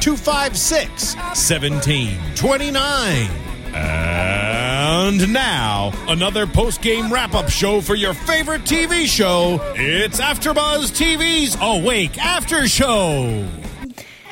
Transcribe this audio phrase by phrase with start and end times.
[0.00, 3.30] 256 1729.
[3.74, 9.60] And now, another post game wrap up show for your favorite TV show.
[9.74, 13.46] It's AfterBuzz TV's Awake After Show.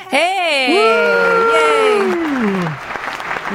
[0.09, 0.73] Hey!
[0.73, 2.84] Yay!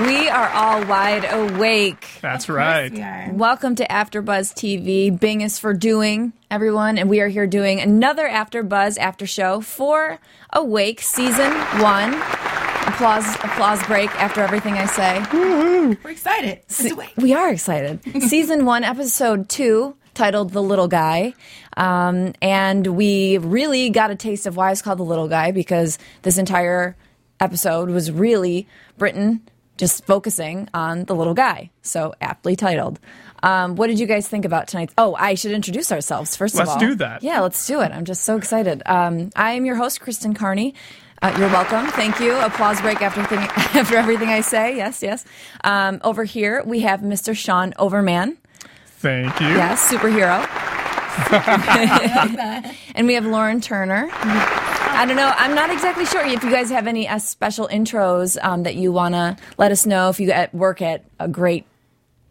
[0.01, 2.09] We are all wide awake.
[2.23, 3.35] That's right.
[3.35, 5.21] Welcome to AfterBuzz TV.
[5.21, 10.19] Bing is for doing, everyone, and we are here doing another AfterBuzz After Show for
[10.55, 12.15] Awake Season One.
[12.15, 15.23] Applause, applause break after everything I say.
[16.03, 16.61] We're excited.
[16.65, 17.13] It's awake.
[17.19, 18.01] We are excited.
[18.23, 21.35] Season one, episode two, titled The Little Guy.
[21.77, 25.99] Um, and we really got a taste of why it's called The Little Guy because
[26.23, 26.97] this entire
[27.39, 29.43] episode was really Britten
[29.81, 31.71] just focusing on the little guy.
[31.83, 33.01] So aptly titled.
[33.43, 34.91] Um, what did you guys think about tonight?
[34.99, 36.81] Oh, I should introduce ourselves first Let's of all.
[36.81, 37.23] do that.
[37.23, 37.91] Yeah, let's do it.
[37.91, 38.83] I'm just so excited.
[38.87, 40.75] Um, I am your host, Kristen Carney.
[41.23, 41.87] Uh, you're welcome.
[41.93, 42.39] Thank you.
[42.39, 43.39] Applause break after, thing,
[43.81, 44.77] after everything I say.
[44.77, 45.25] Yes, yes.
[45.65, 47.37] Um, over here, we have Mr.
[47.37, 48.37] Sean Overman.
[48.87, 49.49] Thank you.
[49.49, 50.47] Yes, superhero.
[52.95, 54.09] and we have Lauren Turner.
[54.13, 55.33] I don't know.
[55.37, 58.93] I'm not exactly sure if you guys have any uh, special intros um, that you
[58.93, 61.65] want to let us know if you at work at a great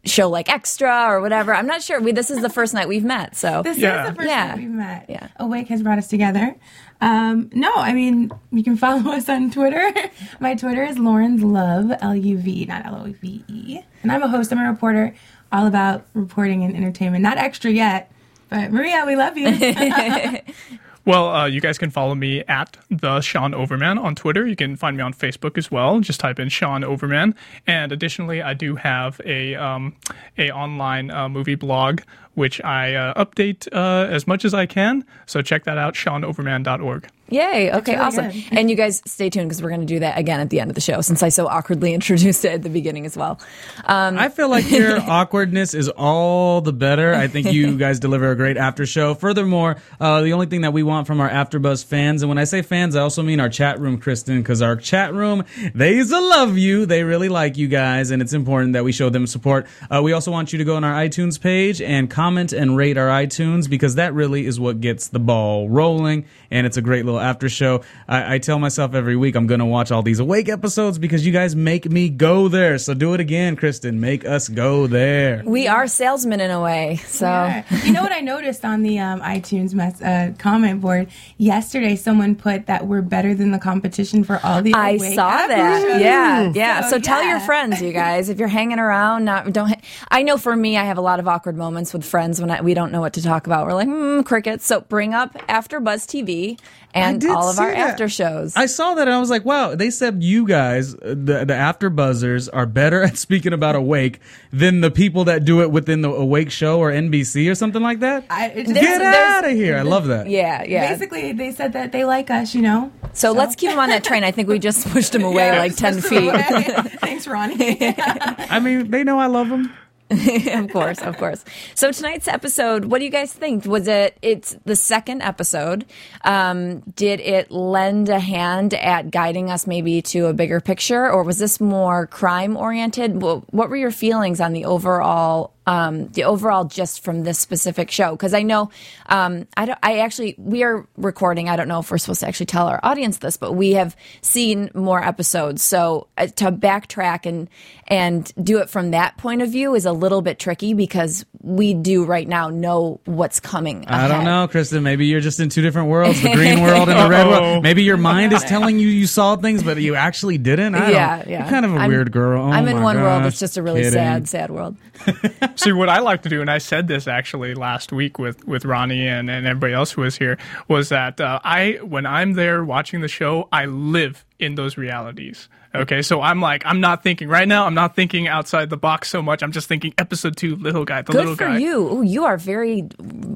[0.05, 1.53] show like Extra or whatever.
[1.53, 1.99] I'm not sure.
[1.99, 4.03] We, this is the first night we've met, so This Yeah.
[4.03, 4.47] is the first Yeah.
[4.49, 5.05] time we've met.
[5.09, 5.27] Yeah.
[5.37, 6.55] Awake has brought us together.
[7.01, 9.91] Um, no, I mean, you can follow us on Twitter.
[10.39, 13.79] My Twitter is Lauren's Love, L U V, not L O V E.
[14.03, 15.13] And I'm a host, I'm a reporter,
[15.51, 17.21] all about reporting and entertainment.
[17.23, 18.11] Not extra yet,
[18.49, 20.39] but Maria, we love you.
[21.05, 24.45] Well, uh, you guys can follow me at the Sean Overman on Twitter.
[24.45, 26.01] You can find me on Facebook as well.
[26.01, 27.33] Just type in Sean Overman.
[27.65, 29.95] And additionally, I do have a um,
[30.37, 32.01] a online uh, movie blog
[32.39, 35.03] which I uh, update uh, as much as I can.
[35.25, 37.09] So check that out, SeanOverman.org.
[37.31, 37.71] Yay.
[37.71, 38.29] Okay, really awesome.
[38.29, 38.43] good.
[38.51, 40.71] And you guys stay tuned because we're going to do that again at the end
[40.71, 43.39] of the show since I so awkwardly introduced it at the beginning as well.
[43.85, 47.13] Um, I feel like your awkwardness is all the better.
[47.13, 49.13] I think you guys deliver a great after show.
[49.13, 52.43] Furthermore, uh, the only thing that we want from our AfterBuzz fans, and when I
[52.43, 56.57] say fans, I also mean our chat room, Kristen, because our chat room, they love
[56.57, 56.85] you.
[56.85, 59.67] They really like you guys, and it's important that we show them support.
[59.89, 62.97] Uh, we also want you to go on our iTunes page and comment and rate
[62.97, 67.05] our iTunes because that really is what gets the ball rolling, and it's a great
[67.05, 67.83] little after show.
[68.07, 71.25] I, I tell myself every week I'm going to watch all these awake episodes because
[71.25, 72.77] you guys make me go there.
[72.77, 73.99] So do it again, Kristen.
[73.99, 75.43] Make us go there.
[75.45, 76.97] we are salesmen in a way.
[77.07, 77.25] So.
[77.25, 77.63] Yeah.
[77.83, 81.95] You know what I noticed on the um, iTunes mess, uh, comment board yesterday?
[81.95, 84.73] Someone put that we're better than the competition for all the.
[84.73, 85.81] I Awake saw that.
[85.81, 86.01] shows.
[86.01, 86.81] Yeah, yeah.
[86.81, 89.73] So, So, tell your friends, you guys, if you're hanging around, not don't.
[90.09, 92.61] I know for me, I have a lot of awkward moments with friends when I,
[92.61, 93.65] we don't know what to talk about.
[93.65, 94.65] We're like, hmm, crickets.
[94.65, 96.59] So bring up After Buzz TV
[96.93, 97.91] and did all of our that.
[97.91, 98.55] after shows.
[98.55, 101.53] I saw that and I was like, wow, they said you guys, uh, the, the
[101.55, 104.19] after buzzers, are better at speaking about Awake
[104.51, 107.99] than the people that do it within the Awake show or NBC or something like
[107.99, 108.25] that.
[108.29, 109.77] I, it There's- Get there's- out of here.
[109.77, 110.29] I love that.
[110.29, 110.91] yeah, yeah.
[110.91, 112.91] Basically, they said that they like us, you know.
[113.13, 114.23] so, let's keep them on that train.
[114.23, 116.31] I think we just pushed them away like ten feet.
[117.01, 117.77] Thanks, Ronnie.
[117.97, 119.73] I mean, they know I love them.
[120.53, 121.45] of course, of course.
[121.75, 123.65] So tonight's episode, what do you guys think?
[123.65, 124.17] Was it?
[124.23, 125.85] It's the second episode.
[126.23, 131.23] Um, did it lend a hand at guiding us maybe to a bigger picture, or
[131.23, 133.21] was this more crime oriented?
[133.21, 135.53] What, what were your feelings on the overall?
[135.69, 138.71] Um, the overall just from this specific show because I know
[139.05, 142.27] um, I don't I actually we are recording I don't know if we're supposed to
[142.27, 147.27] actually tell our audience this but we have seen more episodes so uh, to backtrack
[147.27, 147.49] and
[147.87, 151.75] and do it from that point of view is a little bit tricky because we
[151.75, 154.81] do right now know what's coming I don't know, Kristen.
[154.83, 157.63] Maybe you're just in two different worlds, the green world and the red world.
[157.69, 160.73] Maybe your mind is telling you you saw things, but you actually didn't.
[160.75, 161.27] I yeah don't.
[161.29, 162.41] yeah You're kind of a I'm- weird girl.
[162.43, 163.93] Oh I'm in my one world it's just a really Kidding.
[163.93, 164.75] sad sad world
[165.59, 168.65] see what I like to do, and I said this actually last week with with
[168.65, 172.63] Ronnie and, and everybody else who was here, was that uh, I when I'm there
[172.63, 175.49] watching the show, I live in those realities.
[175.75, 177.67] Okay, so I'm like, I'm not thinking right now.
[177.67, 179.43] I'm not thinking outside the box so much.
[179.43, 181.59] I'm just thinking episode two, little guy, the Good little for guy.
[181.59, 181.93] you.
[181.93, 182.83] Ooh, you are very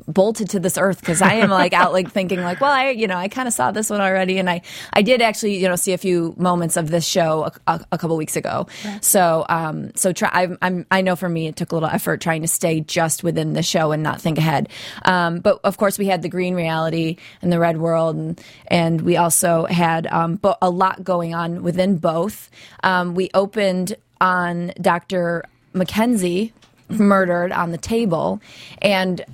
[0.07, 3.05] bolted to this earth because I am like out like thinking like, well, I you
[3.05, 4.61] know I kind of saw this one already, and I
[4.93, 7.97] I did actually you know see a few moments of this show a, a, a
[7.99, 8.65] couple weeks ago.
[9.01, 12.19] So um so try I'm, I'm I know for me it took a little effort
[12.19, 14.69] trying to stay just within the show and not think ahead.
[15.05, 19.01] Um, but of course we had the green reality and the red world, and and
[19.01, 22.49] we also had um bo- a lot going on within both.
[22.83, 25.43] Um, we opened on Dr.
[25.73, 26.53] Mackenzie
[26.89, 28.39] murdered on the table
[28.81, 29.25] and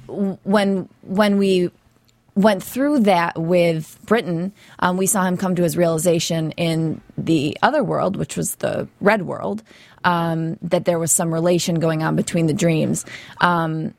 [0.44, 1.70] when when we
[2.36, 7.58] went through that with Britten, um, we saw him come to his realization in the
[7.62, 9.62] other world, which was the red world,
[10.06, 13.06] um, that there was some relation going on between the dreams.
[13.42, 13.94] Um,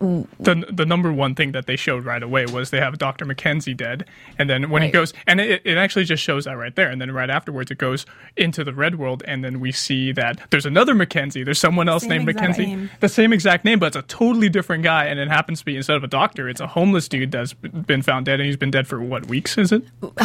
[0.00, 3.24] the the number one thing that they showed right away was they have Dr.
[3.24, 4.04] Mackenzie dead,
[4.38, 4.92] and then when he Right.
[4.92, 7.78] goes, and it, it actually just shows that right there, and then right afterwards it
[7.78, 8.06] goes
[8.36, 12.02] into the red world, and then we see that there's another Mackenzie, there's someone else
[12.02, 12.90] Same named Mackenzie, name.
[13.00, 15.76] the same exact name, but it's a totally different guy, and it happens to be
[15.76, 18.70] instead of a doctor, it's a homeless dude that's been found dead, and he's been
[18.70, 19.58] dead for what weeks?
[19.58, 19.82] Is it?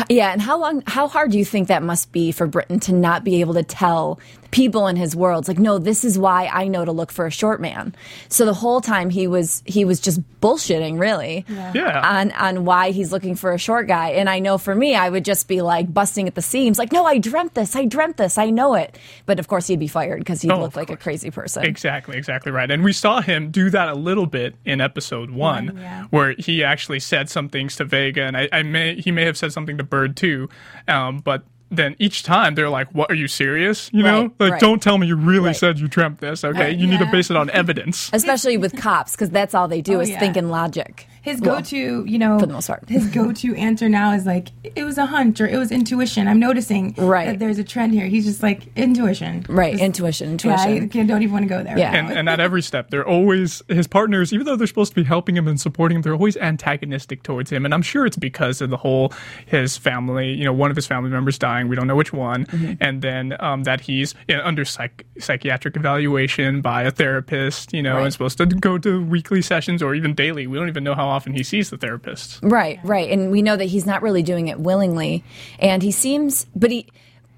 [0.09, 2.93] yeah, and how long, how hard do you think that must be for Britten to
[2.93, 4.19] not be able to tell
[4.51, 7.31] people in his worlds, like, no, this is why I know to look for a
[7.31, 7.95] short man.
[8.29, 12.01] So the whole time he was he was just bullshitting, really, Yeah.
[12.03, 14.09] on on why he's looking for a short guy.
[14.09, 16.91] And I know for me, I would just be like busting at the seams, like,
[16.91, 18.97] no, I dreamt this, I dreamt this, I know it.
[19.25, 21.63] But of course, he'd be fired because he'd Oh, look of like a crazy person.
[21.63, 22.69] Exactly, exactly right.
[22.69, 26.03] And we saw him do that a little bit in episode one, One, yeah.
[26.09, 29.37] where he actually said some things to Vega, and I, I may he may have
[29.37, 30.49] said something to Bird too,
[30.87, 31.43] um, but.
[31.75, 33.89] Then each time they're like, "What are you serious?
[33.93, 34.61] You know, Right, like right.
[34.61, 35.55] don't tell me you really Right.
[35.55, 36.43] said you dreamt this.
[36.43, 39.81] Okay, you need to base it on evidence." Especially with cops, because that's all they
[39.81, 40.19] do Oh, is yeah.
[40.19, 41.07] think in logic.
[41.23, 42.87] His go-to, you know, for the most part.
[42.87, 46.39] his go-to answer now is like, "It was a hunch or it was intuition." I'm
[46.39, 47.27] noticing Right.
[47.27, 48.05] that there's a trend here.
[48.07, 50.99] He's just like intuition, Right, Just- intuition, Yeah, intuition.
[51.01, 51.77] I don't even want to go there.
[51.79, 51.89] Yeah.
[51.91, 54.95] right and, and at every step, they're always his partners, even though they're supposed to
[55.01, 57.65] be helping him and supporting him, they're always antagonistic towards him.
[57.65, 59.13] And I'm sure it's because of the whole
[59.45, 62.45] his family, you know, one of his family members dying, we don't know which one,
[62.81, 67.81] and then um, that he's you know, under psych- psychiatric evaluation by a therapist, you
[67.81, 68.03] know, Right.
[68.03, 70.47] and supposed to go to weekly sessions or even daily.
[70.47, 72.39] We don't even know how often he sees the therapist.
[72.43, 75.23] Right, right, and we know that he's not really doing it willingly,
[75.59, 76.87] and he seems, but he,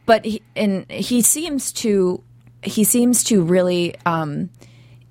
[0.06, 2.24] but he, and he seems to,
[2.64, 4.50] he seems to really, um,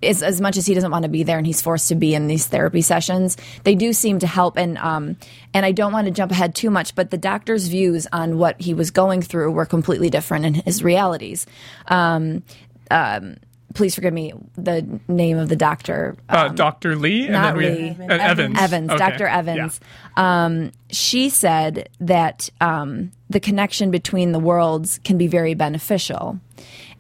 [0.03, 2.15] as, as much as he doesn't want to be there and he's forced to be
[2.15, 4.59] in these therapy sessions, they do seem to help.
[4.59, 5.17] And um,
[5.53, 8.61] and I don't want to jump ahead too much, but the doctor's views on what
[8.61, 11.47] he was going through were completely different in his realities.
[11.89, 12.43] Um,
[12.91, 13.37] um,
[13.75, 16.17] please forgive me the name of the doctor.
[16.29, 16.97] Uh, Dr.
[16.97, 17.97] Lee and not then we Lee.
[18.09, 18.57] uh, Evans.
[18.59, 18.99] Evans, Okay.
[18.99, 19.25] Dr.
[19.25, 19.39] Yeah.
[19.39, 19.81] Evans.
[20.17, 26.39] Um, she said that um, the connection between the worlds can be very beneficial,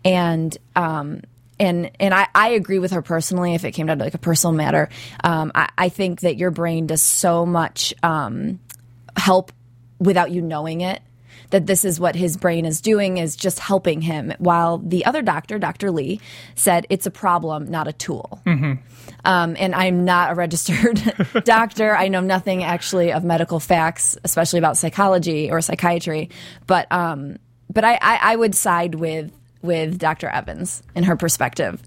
[0.05, 1.23] and um,
[1.61, 3.55] and and I, I agree with her personally.
[3.55, 4.89] If it came down to like a personal matter,
[5.23, 8.59] um, I, I think that your brain does so much um,
[9.17, 9.53] help
[10.01, 11.01] without you knowing it.
[11.51, 15.23] That this is what his brain is doing is just helping him, while the other
[15.23, 15.91] doctor, Dr.
[15.91, 16.21] Lee,
[16.55, 18.41] said it's a problem, not a tool.
[19.25, 21.01] Um, and I'm not a registered
[21.45, 21.95] doctor.
[21.97, 26.31] I know nothing actually of medical facts, especially about psychology or psychiatry.
[26.67, 27.39] But um,
[27.73, 29.33] but I, I, I would side with
[29.63, 30.29] with Dr.
[30.29, 31.83] Evans in her perspective.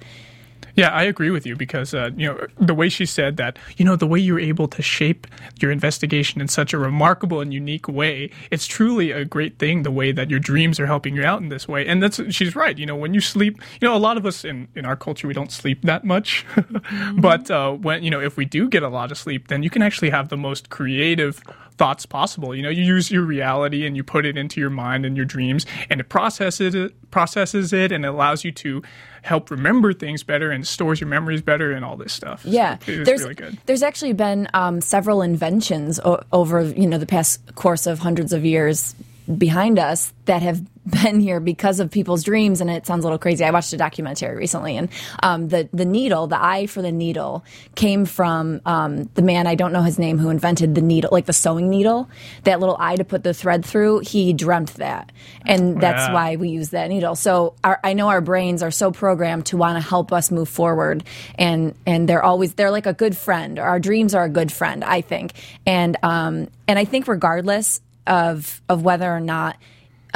[0.77, 3.57] Yeah, I agree with you because uh, you know the way she said that.
[3.77, 5.25] You know the way you're able to shape
[5.59, 8.29] your investigation in such a remarkable and unique way.
[8.51, 9.81] It's truly a great thing.
[9.81, 12.55] The way that your dreams are helping you out in this way, and that's she's
[12.55, 12.77] right.
[12.77, 15.27] You know when you sleep, you know a lot of us in in our culture
[15.27, 16.45] we don't sleep that much,
[17.17, 19.71] but uh, when you know if we do get a lot of sleep, then you
[19.71, 21.41] can actually have the most creative
[21.77, 22.55] thoughts possible.
[22.55, 25.25] You know, you use your reality and you put it into your mind and your
[25.25, 28.83] dreams, and it processes it, processes it, and it allows you to
[29.27, 32.43] help remember things better and stores your memories better and all this stuff.
[32.43, 33.57] So Yeah, it's there's really good.
[33.65, 38.31] there's actually been um, several inventions o- over you know the past course of hundreds
[38.33, 38.95] of years
[39.37, 43.17] behind us that have been here because of people's dreams and it sounds a little
[43.17, 43.43] crazy.
[43.43, 44.89] I watched a documentary recently and
[45.23, 47.43] um, the, the needle the eye for the needle
[47.75, 51.25] came from um, the man i don't know his name who invented the needle like
[51.25, 52.09] the sewing needle
[52.43, 55.11] that little eye to put the thread through he dreamt that.
[55.45, 56.13] And that's Wow.
[56.13, 57.15] why we use that needle.
[57.15, 60.49] So our, i know our brains are so programmed to want to help us move
[60.49, 61.03] forward
[61.35, 64.83] and and they're always they're like a good friend our dreams are a good friend
[64.83, 65.33] i think.
[65.65, 69.57] And um and i think regardless of of whether or not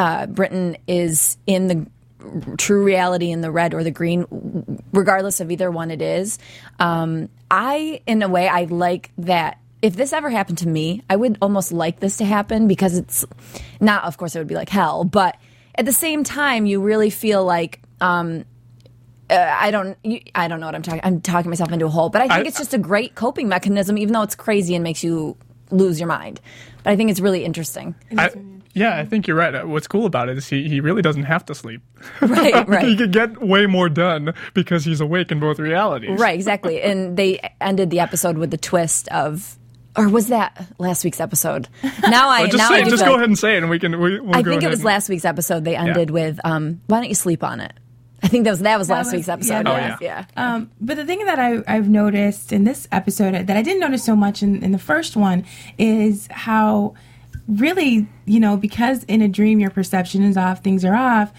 [0.02, 1.86] uh, Britten is in the
[2.58, 4.26] true reality in the red or the green,
[4.94, 6.38] regardless of either one it is.
[6.80, 9.58] Um, I, in a way, I like that.
[9.82, 13.26] If this ever happened to me, I would almost like this to happen because it's
[13.80, 15.38] not, of course, it would be like hell, but
[15.76, 18.46] at the same time, you really feel like um,
[19.30, 19.36] uh,
[19.68, 21.02] I don't you, I don't know what I'm talking.
[21.04, 23.48] I'm talking myself into a hole, but I think I- it's just a great coping
[23.50, 25.38] mechanism, even though it's crazy and makes you
[25.72, 26.42] lose your mind.
[26.84, 27.96] But I think it's really interesting.
[28.18, 28.30] I,
[28.74, 29.54] yeah, I think you're right.
[29.54, 31.82] Uh, What's cool about it is he, he really doesn't have to sleep.
[32.22, 32.88] Right, right.
[32.88, 36.20] he could get way more done because he's awake in both realities.
[36.20, 36.82] Right, exactly.
[36.92, 39.58] And they ended the episode with the twist of,
[39.98, 41.68] or was that last week's episode?
[42.08, 43.70] Now I But just now say, I just go like- ahead and say it, and
[43.70, 44.00] we can.
[44.00, 45.66] We, we'll I go think it was and- last week's episode.
[45.66, 47.74] They ended with, um, "Why don't you sleep on it?"
[48.24, 49.68] I think that was that was That last was- week's yeah, episode.
[49.68, 50.26] yeah, was- yeah.
[50.38, 54.04] Um, but the thing that I, I've noticed in this episode that I didn't notice
[54.06, 55.44] so much in, in the first one
[55.78, 56.94] is how
[57.48, 61.32] really, you know, because in a dream your perception is off, things are off.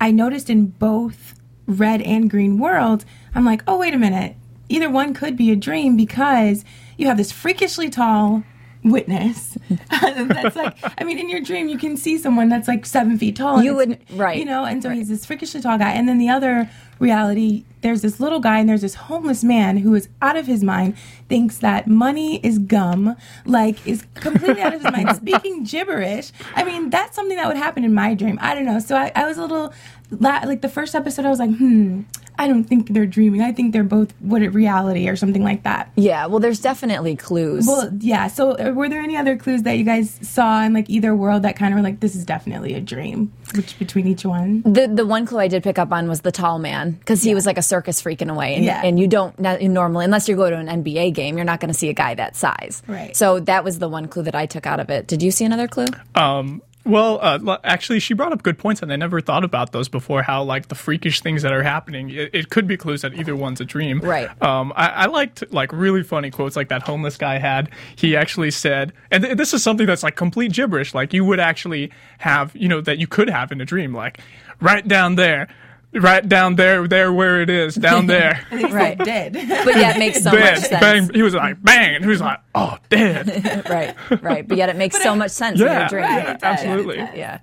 [0.00, 1.34] I noticed in both
[1.66, 4.36] red and green worlds, I'm like, oh, wait a minute.
[4.68, 6.64] Either one could be a dream because
[6.96, 8.42] you have this freakishly tall
[8.82, 9.58] witness
[9.90, 13.36] that's like i mean in your dream you can see someone that's like seven feet
[13.36, 16.16] tall You would- right, you know and so he's this freakishly tall guy and then
[16.16, 20.36] the other reality there's this little guy and there's this homeless man who is out
[20.36, 20.96] of his mind
[21.28, 26.32] thinks that money is gum like is completely out of his mind speaking gibberish.
[26.54, 28.38] I mean that's something that would happen in my dream.
[28.40, 28.78] I don't know.
[28.78, 29.72] So i, I was a little
[30.10, 32.02] la- like the first episode i was like hmm
[32.38, 35.62] i don't think they're dreaming i think they're both what it reality or something like
[35.64, 37.66] that Yeah, well, there's definitely clues.
[37.66, 40.88] well yeah so uh, were there any other clues that you guys saw in like
[40.88, 44.24] either world that kind of were like this is definitely a dream which between each
[44.24, 47.22] one The the one clue I did pick up on was the tall man because
[47.22, 48.80] he was like a circus freak in a way, and, Yeah.
[48.84, 51.72] and you don't not, normally unless you go to an NBA game, you're not going
[51.72, 52.80] to see a guy that size.
[52.86, 53.16] Right.
[53.16, 55.08] So that was the one clue that I took out of it.
[55.08, 55.86] Did you see another clue?
[56.14, 59.88] Um, well, uh, actually, she brought up good points, and I never thought about those
[59.88, 60.22] before.
[60.22, 63.34] How like the freakish things that are happening, it, it could be clues that either
[63.34, 64.00] one's a dream.
[64.00, 64.28] Right.
[64.42, 67.70] Um, I, I liked like really funny quotes like that homeless guy had.
[67.96, 70.94] He actually said, and th- this is something that's like complete gibberish.
[70.94, 73.94] Like you would actually have, you know, that you could have in a dream.
[73.94, 74.18] Like
[74.60, 75.48] right down there,
[75.92, 78.46] right down there, there where it is, down there.
[78.50, 78.96] Right.
[78.98, 79.32] dead
[79.64, 80.58] But yeah, it makes so much dead.
[80.62, 80.80] sense.
[80.80, 81.10] Bang.
[81.14, 83.64] He was like bang, and he was like, oh, dead.
[83.68, 84.46] right, right.
[84.46, 86.02] But yet it makes so much sense in your dream.
[86.04, 86.96] yeah, absolutely.
[86.96, 87.38] Yeah.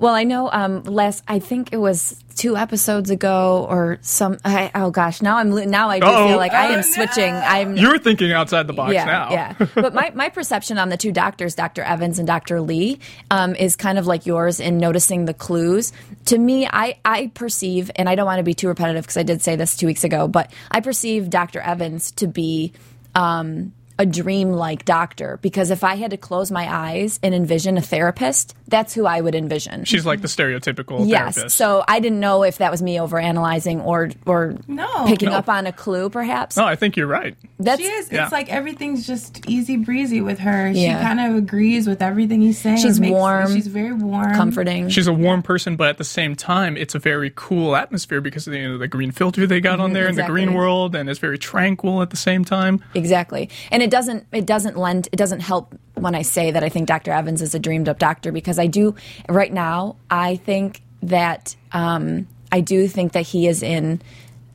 [0.00, 0.50] Well, I know.
[0.50, 4.38] Um, last I think it was two episodes ago or some.
[4.46, 6.28] I, oh gosh, now I'm now I do Uh-oh.
[6.28, 6.80] feel like I Oh, am no.
[6.82, 7.34] switching.
[7.34, 9.30] I'm You're thinking outside the box yeah, now.
[9.30, 11.82] Yeah, But my, my perception on the two doctors, Dr.
[11.82, 12.62] Evans and Dr.
[12.62, 12.98] Lee,
[13.30, 15.92] um, is kind of like yours in noticing the clues.
[16.26, 19.22] To me, I, I perceive, and I don't want to be too repetitive because I
[19.22, 21.60] did say this two weeks ago, but I perceive Dr.
[21.60, 22.72] Evans to be
[23.14, 27.82] um, a dream-like doctor because if I had to close my eyes and envision a
[27.82, 29.84] therapist, that's who I would envision.
[29.84, 31.34] She's like the stereotypical Yes.
[31.34, 31.56] therapist.
[31.58, 35.04] So I didn't know if that was me overanalyzing or or No.
[35.06, 35.36] picking No.
[35.36, 36.56] up on a clue, perhaps.
[36.56, 37.34] no, I think you're right.
[37.58, 38.10] That's she is.
[38.10, 38.22] yeah.
[38.22, 40.72] It's like everything's just easy breezy with her.
[40.72, 42.78] She kind of agrees with everything he's saying.
[42.78, 44.34] She's makes- warm, She's very warm.
[44.34, 44.88] comforting.
[44.88, 48.46] She's a warm person, but at the same time, it's a very cool atmosphere because
[48.46, 49.94] of the, you know, the green filter they got on mm-hmm.
[49.94, 52.82] there in the green world, and it's very tranquil at the same time.
[52.94, 53.50] Exactly.
[53.70, 56.88] And it doesn't it doesn't lend it doesn't help when I say that I think
[56.88, 57.12] Dr.
[57.12, 58.94] Evans is a dreamed up doctor because I do
[59.28, 64.02] right now I think that um, I do think that he is in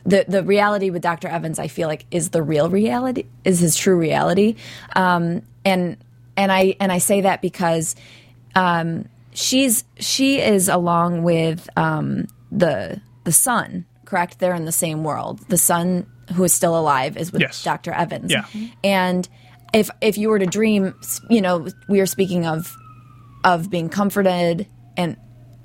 [0.06, 1.28] the the reality with Dr.
[1.28, 4.56] Evans I feel like is the real reality is his true reality.
[4.96, 5.98] Um, and
[6.38, 7.96] and I and I say that because
[8.56, 14.40] um, she's she is along with um, the the son, correct?
[14.40, 15.40] They're in the same world.
[15.50, 17.64] The son who is still alive is with Yes.
[17.64, 17.92] Dr.
[17.92, 18.32] Evans.
[18.32, 18.46] Yeah.
[18.84, 19.28] And
[19.74, 20.94] if if you were to dream,
[21.30, 22.76] you know, we are speaking of
[23.44, 24.68] of being comforted
[24.98, 25.18] and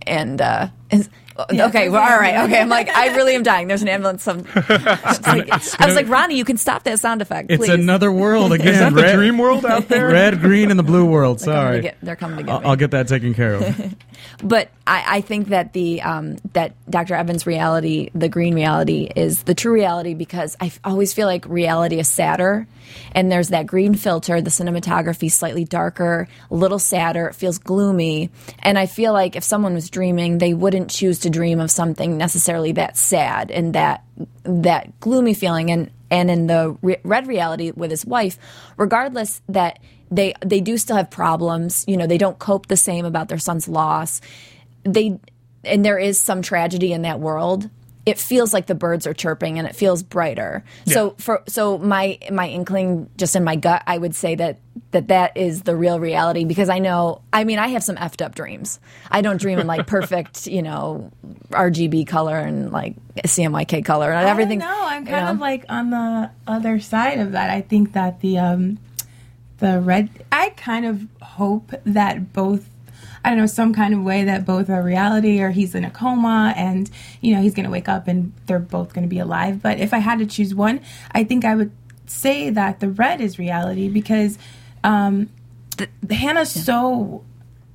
[0.06, 2.60] and uh and, okay, well, all right, okay.
[2.60, 3.68] I'm like, I really am dying.
[3.68, 4.22] There's an ambulance.
[4.22, 8.12] Some, It's like- I was like, Ronnie, you can stop that sound effect, It's another
[8.12, 8.68] world again.
[8.68, 10.08] Is that the red, dream world out there?
[10.08, 11.38] red, green, and the blue world.
[11.38, 11.80] They're coming to Sorry.
[11.82, 12.66] get- they're coming to get I'll, me.
[12.66, 13.94] I'll get that taken care of.
[14.42, 17.14] but I, I think that the um, that Dr.
[17.14, 21.46] Evans' reality, the green reality, is the true reality because I f- always feel like
[21.48, 22.66] reality is sadder,
[23.12, 28.30] and there's that green filter, the cinematography slightly darker, a little sadder, it feels gloomy,
[28.60, 32.16] and I feel like if someone was dreaming, they wouldn't choose to dream of something
[32.16, 34.04] necessarily that sad and that
[34.44, 38.38] that gloomy feeling, and and in the re- red reality with his wife,
[38.76, 39.78] regardless that
[40.10, 41.84] they they do still have problems.
[41.86, 44.20] You know, they don't cope the same about their son's loss.
[44.84, 45.18] They
[45.64, 47.68] and there is some tragedy in that world.
[48.06, 50.64] It feels like the birds are chirping and it feels brighter.
[50.86, 54.58] So for so my my inkling just in my gut, I would say that
[54.92, 58.24] that that is the real reality because I know I mean I have some effed
[58.24, 58.80] up dreams.
[59.10, 61.10] I don't dream in like perfect, you know,
[61.50, 64.60] RGB color and like CMYK color and everything.
[64.60, 65.32] No, I'm you kind know?
[65.32, 67.50] of like on the other side of that.
[67.50, 68.78] I think that the um
[69.58, 72.68] the red I kind of hope that both
[73.24, 75.90] I don't know some kind of way that both are reality or he's in a
[75.90, 79.18] coma and you know he's going to wake up and they're both going to be
[79.18, 79.62] alive.
[79.62, 80.80] But if I had to choose one,
[81.12, 81.72] I think I would
[82.06, 84.38] say that the red is reality because
[84.82, 85.28] um
[85.76, 87.24] the, Hannah's so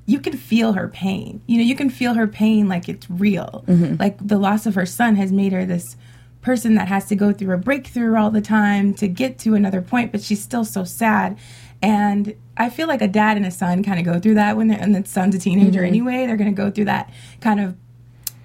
[0.05, 1.41] you can feel her pain.
[1.47, 3.63] You know, you can feel her pain like it's real.
[3.99, 5.95] Like the loss of her son has made her this
[6.41, 9.81] person that has to go through a breakthrough all the time to get to another
[9.81, 11.37] point, but she's still so sad.
[11.81, 14.67] And I feel like a dad and a son kind of go through that when
[14.67, 15.87] they're, and the son's a teenager mm-hmm.
[15.87, 16.25] anyway.
[16.25, 17.75] They're going to go through that kind of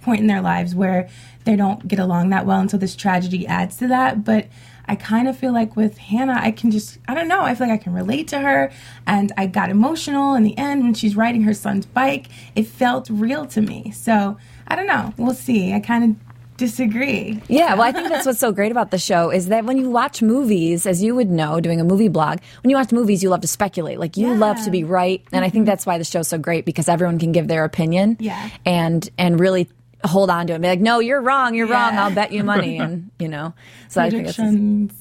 [0.02, 1.08] point in their lives where
[1.44, 4.24] they don't get along that well until this tragedy adds to that.
[4.24, 4.48] But
[4.86, 7.68] I kind of feel like with Hannah, I can just, I don't know, I feel
[7.68, 8.72] like I can relate to her.
[9.06, 12.26] And I got emotional in the end when she's riding her son's bike.
[12.56, 13.92] It felt real to me.
[13.92, 14.36] So
[14.66, 15.14] I don't know.
[15.16, 15.72] We'll see.
[15.72, 16.29] I kind of
[16.60, 17.42] disagree.
[17.48, 19.90] Yeah, well, I think that's what's so great about the show is that when you
[19.90, 23.30] watch movies, as you would know, doing a movie blog, when you watch movies, you
[23.30, 23.98] love to speculate.
[23.98, 26.64] Like you love to be right, and I think that's why the show's so great
[26.64, 28.16] because everyone can give their opinion.
[28.20, 28.50] Yeah.
[28.64, 29.68] and and really
[30.04, 30.56] hold on to it.
[30.56, 31.54] And be like, no, you're wrong.
[31.54, 31.96] You're wrong.
[31.96, 33.54] I'll bet you money, and you know.
[33.88, 34.38] So I think that's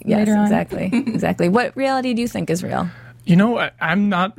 [0.06, 1.50] yes, exactly, exactly.
[1.50, 2.90] What reality do you think is real?
[3.26, 4.38] You know, I, I'm not.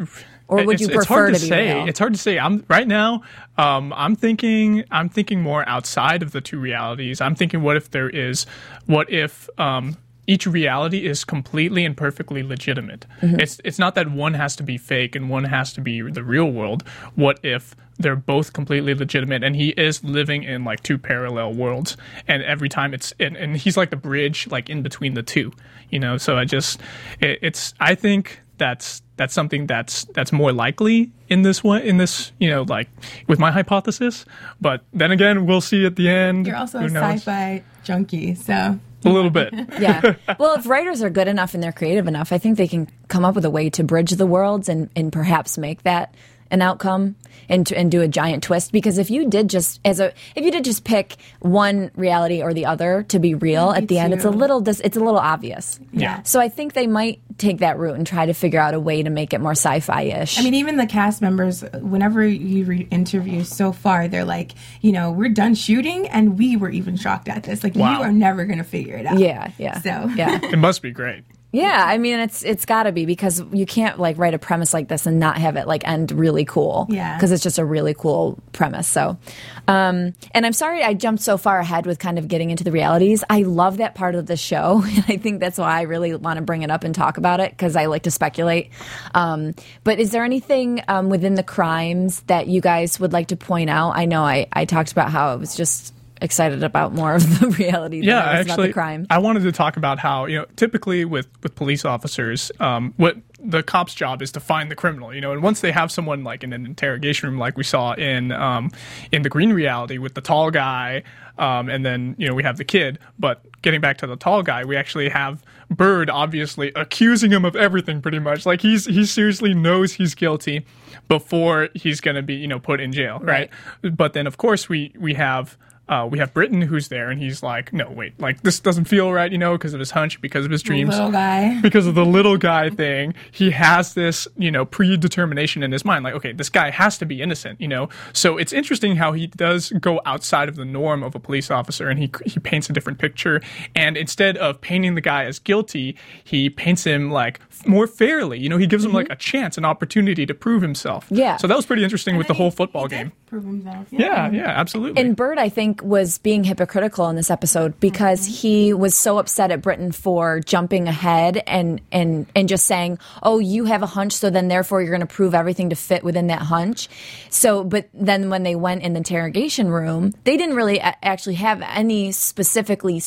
[0.51, 1.75] Or would it's, you it's hard prefer to, to say.
[1.75, 1.89] real?
[1.89, 2.39] It's hard to say.
[2.39, 3.23] I'm right now.
[3.57, 4.85] Um, I'm thinking.
[4.91, 7.21] I'm thinking more outside of the two realities.
[7.21, 8.47] I'm thinking, what if there is?
[8.87, 13.07] What if um, each reality is completely and perfectly legitimate?
[13.23, 13.39] Mm-hmm.
[13.41, 16.25] It's it's not that one has to be fake and one has to be the
[16.25, 16.83] real world.
[17.15, 21.97] What if they're both completely legitimate and he is living in like two parallel worlds
[22.27, 25.53] and every time it's and, and he's like the bridge like in between the two
[25.91, 26.81] you know so i just
[27.21, 31.97] it, it's i think that's that's something that's that's more likely in this one in
[31.97, 32.89] this you know like
[33.27, 34.25] with my hypothesis
[34.61, 39.09] but then again we'll see at the end You're also a sci-fi junkie, so a
[39.09, 40.15] little bit Yeah.
[40.39, 43.25] well, if writers are good enough and they're creative enough, I think they can come
[43.25, 46.15] up with a way to bridge the worlds and, and perhaps make that
[46.51, 47.17] an outcome
[47.49, 48.73] and to, and do a giant twist.
[48.73, 52.53] Because if you did just as a if you did just pick one reality or
[52.53, 55.19] the other to be real at the end, it's a little dis, it's a little
[55.19, 55.81] obvious.
[55.93, 56.23] Yeah.
[56.23, 59.03] So I think they might take that route and try to figure out a way
[59.03, 60.39] to make it more sci-fi ish.
[60.39, 64.93] I mean, even the cast members, whenever you re- interview so far, they're like, you
[64.93, 67.65] know, we're done shooting, and we were even shocked at this.
[67.65, 67.99] Like, Wow.
[67.99, 69.19] you are never going to figure it out.
[69.19, 69.81] yeah, yeah.
[69.81, 70.39] So yeah.
[70.43, 73.99] it must be great Yeah, I mean it's it's got to be because you can't
[73.99, 76.87] like write a premise like this and not have it like end really cool.
[76.89, 77.17] Yeah.
[77.17, 78.87] because it's just a really cool premise.
[78.87, 79.19] So,
[79.67, 82.71] um, and I'm sorry I jumped so far ahead with kind of getting into the
[82.71, 83.25] realities.
[83.29, 86.37] I love that part of the show, and I think that's why I really want
[86.37, 88.71] to bring it up and talk about it because I like to speculate.
[89.15, 93.37] Um, but is there anything um, within the crimes that you guys would like to
[93.37, 93.97] point out?
[93.97, 97.49] I know I I talked about how it was just excited about more of the
[97.59, 98.01] reality.
[98.01, 99.07] yeah than I was actually about the crime.
[99.11, 103.17] i wanted to talk about how you know typically with with police officers um, what
[103.43, 106.23] the cop's job is to find the criminal you know and once they have someone
[106.25, 108.71] like in an interrogation room like we saw in um,
[109.13, 111.03] in the green reality with the tall guy
[111.39, 114.43] um, and then you know we have the kid but getting back to the tall
[114.43, 119.07] guy we actually have bird obviously accusing him of everything pretty much like he's he
[119.07, 120.67] seriously knows he's guilty
[121.09, 123.49] before he's going to be you know put in jail right?
[123.95, 125.57] but then of course we we have
[125.91, 129.13] uh, we have Britten who's there, and he's like, no, wait, like this doesn't feel
[129.13, 131.61] right, you know, because of his hunch, because of his dreams, little guy.
[131.63, 133.13] because of the little guy thing.
[133.33, 137.07] He has this, you know, predetermination in his mind, like, okay, this guy has to
[137.07, 137.89] be innocent, you know.
[138.13, 141.89] So it's interesting how he does go outside of the norm of a police officer,
[141.89, 143.43] and he he paints a different picture.
[143.75, 148.39] And instead of painting the guy as guilty, he paints him like more fairly.
[148.39, 151.07] You know, he gives him like a chance, an opportunity to prove himself.
[151.11, 151.37] Yeah.
[151.37, 153.11] So that was pretty interesting with the whole football game.
[153.31, 153.87] Prove himself.
[153.93, 155.01] Yeah, yeah, absolutely.
[155.01, 158.33] And Bird, I think, was being hypocritical in this episode because mm-hmm.
[158.33, 163.39] he was so upset at Britten for jumping ahead and and and just saying, "Oh,
[163.39, 166.27] you have a hunch, so then therefore you're going to prove everything to fit within
[166.27, 166.89] that hunch."
[167.29, 171.37] So, but then when they went in the interrogation room, they didn't really a- actually
[171.37, 173.01] have any specifically.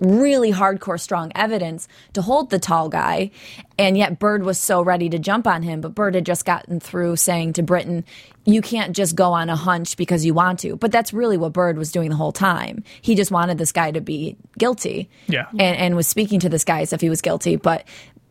[0.00, 3.30] Really hardcore, strong evidence to hold the tall guy,
[3.78, 5.80] and yet Bird was so ready to jump on him.
[5.80, 8.04] But Bird had just gotten through saying to Britten,
[8.44, 11.54] "You can't just go on a hunch because you want to." But that's really what
[11.54, 12.84] Bird was doing the whole time.
[13.00, 15.46] He just wanted this guy to be guilty, Yeah.
[15.52, 17.56] and, and was speaking to this guy as if he was guilty.
[17.56, 17.84] But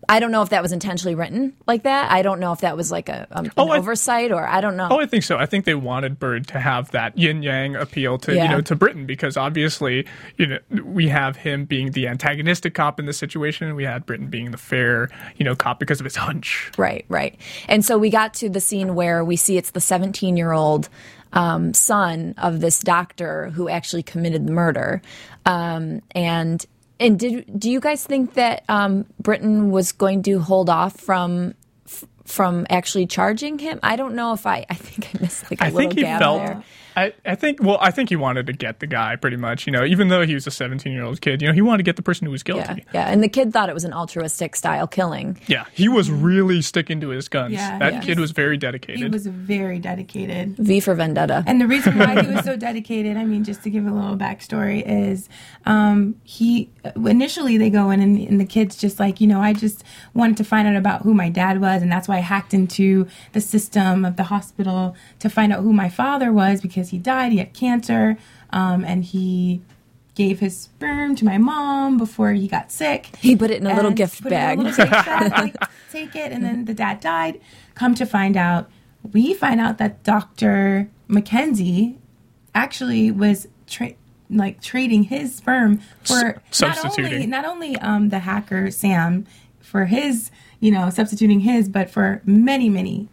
[0.08, 2.12] I don't know if that was intentionally written like that.
[2.12, 4.62] I don't know if that was like a um, an Oh, I- oversight or I
[4.62, 4.88] don't know.
[4.92, 5.38] Oh, I think so.
[5.38, 8.44] I think they wanted Bird to have that yin yang appeal to Yeah.
[8.44, 10.06] you know to Britten because obviously
[10.38, 14.06] you know we have him being the antagonistic cop in this situation, and we had
[14.06, 16.72] Britten being the fair you know cop because of his hunch.
[16.78, 17.40] Right, right.
[17.68, 20.90] And so we got to the scene where we see it's the 17 year old
[21.34, 25.02] um, son of this doctor who actually committed the murder.
[25.46, 26.66] Um, and
[27.00, 31.54] and did do you guys think that um, Britten was going to hold off from
[31.86, 33.80] f- from actually charging him?
[33.84, 34.66] I don't know if I.
[34.70, 36.46] I think I missed like a I little think he felt.
[36.46, 36.64] there.
[36.96, 39.72] I, I think well I think he wanted to get the guy pretty much you
[39.72, 41.84] know even though he was a 17 year old kid you know he wanted to
[41.84, 43.08] get the person who was guilty yeah.
[43.10, 45.40] And the kid thought it was an altruistic style killing.
[45.48, 48.02] yeah, he was really sticking to his guns Yeah, that yeah.
[48.02, 50.58] kid was very dedicated He was very dedicated.
[50.58, 51.44] V for Vendetta.
[51.46, 54.18] And the reason why he was so dedicated, I mean, just to give a little
[54.18, 55.30] backstory, is
[55.66, 59.54] um, he initially they go in and, and the kid's just like, you know, I
[59.54, 62.54] just wanted to find out about who my dad was, and that's why I hacked
[62.54, 66.98] into the system of the hospital to find out who my father was because he
[66.98, 68.18] died, he had cancer,
[68.52, 69.62] um, and he
[70.16, 73.10] gave his sperm to my mom before he got sick.
[73.18, 74.58] He put it in a little gift put it in a bag.
[74.58, 75.56] little gift bag, like,
[75.92, 77.40] take it, and then the dad died.
[77.76, 78.70] Come to find out,
[79.14, 80.90] we find out that Dr.
[81.08, 81.98] Mackenzie
[82.54, 83.94] actually was tra-
[84.30, 87.14] like trading his sperm for not substituting.
[87.14, 89.26] only not only um, the hacker Sam
[89.60, 93.10] for his, you know, substituting his, but for many many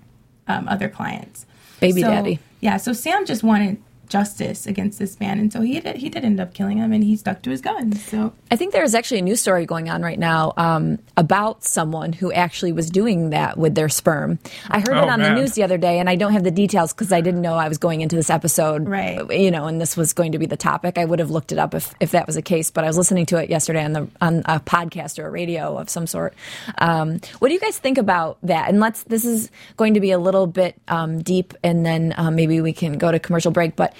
[0.47, 1.47] um, other clients.
[1.81, 2.39] Baby So, daddy.
[2.63, 5.97] Yeah, so Sam just wanted justice against this man, and so he did.
[5.97, 8.05] He did end up killing him, and he stuck to his guns.
[8.05, 12.13] So I think there's actually a news story going on right now um, about someone
[12.13, 14.39] who actually was doing that with their sperm.
[14.69, 15.35] I heard Oh, it on man.
[15.35, 17.55] the news the other day, and I don't have the details because I didn't know
[17.55, 18.87] I was going into this episode.
[18.87, 19.19] Right.
[19.31, 20.99] You know, and this was going to be the topic.
[20.99, 22.99] I would have looked it up if, if that was the case, but I was
[22.99, 26.35] listening to it yesterday on the on a podcast or a radio of some sort.
[26.79, 28.69] Um, what do you guys think about that?
[28.69, 29.05] And let's.
[29.05, 32.73] This is going to be a little bit um, deep, and then um, maybe we
[32.75, 33.95] can go to commercial break, but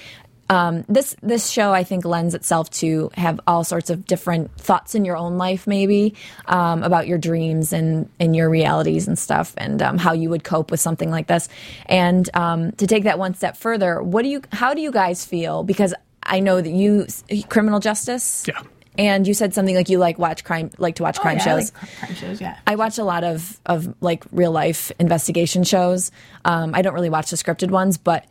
[0.53, 4.93] um, this this show I think lends itself to have all sorts of different thoughts
[4.95, 6.13] in your own life, maybe
[6.45, 10.43] um, about your dreams and and your realities and stuff, and um, how you would
[10.43, 11.49] cope with something like this.
[11.87, 14.41] And um, to take that one step further, what do you?
[14.51, 15.63] How do you guys feel?
[15.63, 17.07] Because I know that you
[17.49, 18.45] criminal justice.
[18.47, 18.61] Yeah.
[18.95, 21.55] And you said something like you like watch crime, like to watch crime Oh, yeah,
[21.55, 21.73] I shows.
[21.73, 22.57] like crime shows, yeah.
[22.67, 26.11] I watch a lot of of like real life investigation shows.
[26.45, 28.25] Um, I don't really watch the scripted ones, but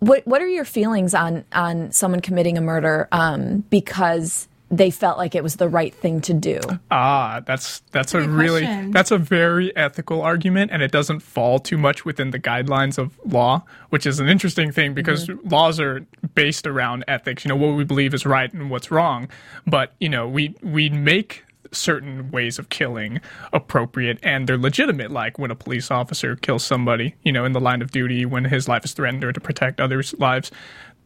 [0.00, 5.16] what what are your feelings on on someone committing a murder um, because they felt
[5.16, 6.60] like it was the right thing to do?
[6.90, 8.90] Ah, that's that's a good really question.
[8.90, 13.18] that's a very ethical argument, and it doesn't fall too much within the guidelines of
[13.24, 16.04] law, which is an interesting thing because laws are
[16.34, 17.44] based around ethics.
[17.44, 19.28] You know what we believe is right and what's wrong,
[19.66, 23.20] but you know we we make certain ways of killing
[23.52, 27.60] appropriate and they're legitimate like when a police officer kills somebody you know in the
[27.60, 30.50] line of duty when his life is threatened or to protect others lives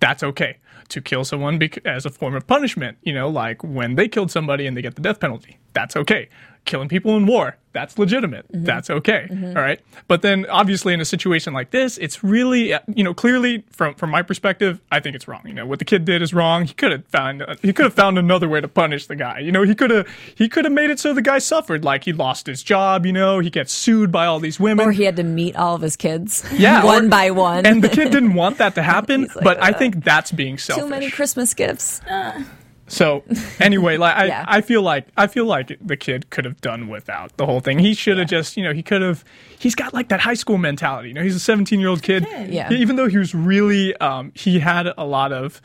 [0.01, 0.57] that's okay.
[0.89, 4.67] To kill someone as a form of punishment you know like when they killed somebody
[4.67, 6.29] and they get the death penalty that's okay
[6.65, 7.57] killing people in war.
[7.73, 8.47] That's legitimate.
[8.51, 9.29] That's okay.
[9.31, 9.81] All right?
[10.09, 13.95] But then obviously in a situation like this it's really uh, you know clearly from
[13.95, 15.43] from my perspective i think it's wrong.
[15.47, 16.65] You know what the kid did is wrong.
[16.67, 19.39] He could have found uh, he could have found another way to punish the guy.
[19.39, 21.85] You know he could have he could have made it so the guy suffered.
[21.85, 24.85] Like he lost his job you know he gets sued by all these women.
[24.85, 27.67] Or he had to meet all of his kids, yeah one or- by one.
[27.67, 30.59] and the kid didn't want that to happen like, but i "Uh, think that's being
[30.59, 32.01] selfish too many Christmas gifts.
[32.91, 33.23] So
[33.61, 34.45] anyway, like I, Yeah.
[34.49, 37.79] I feel like I feel like the kid could have done without the whole thing.
[37.79, 39.25] He should have just, you know, he could have.
[39.59, 41.09] He's got like that high school mentality.
[41.09, 42.27] You know, he's a 17 year old kid.
[42.49, 42.73] Yeah.
[42.73, 45.63] Even though he was really, um, he had a lot of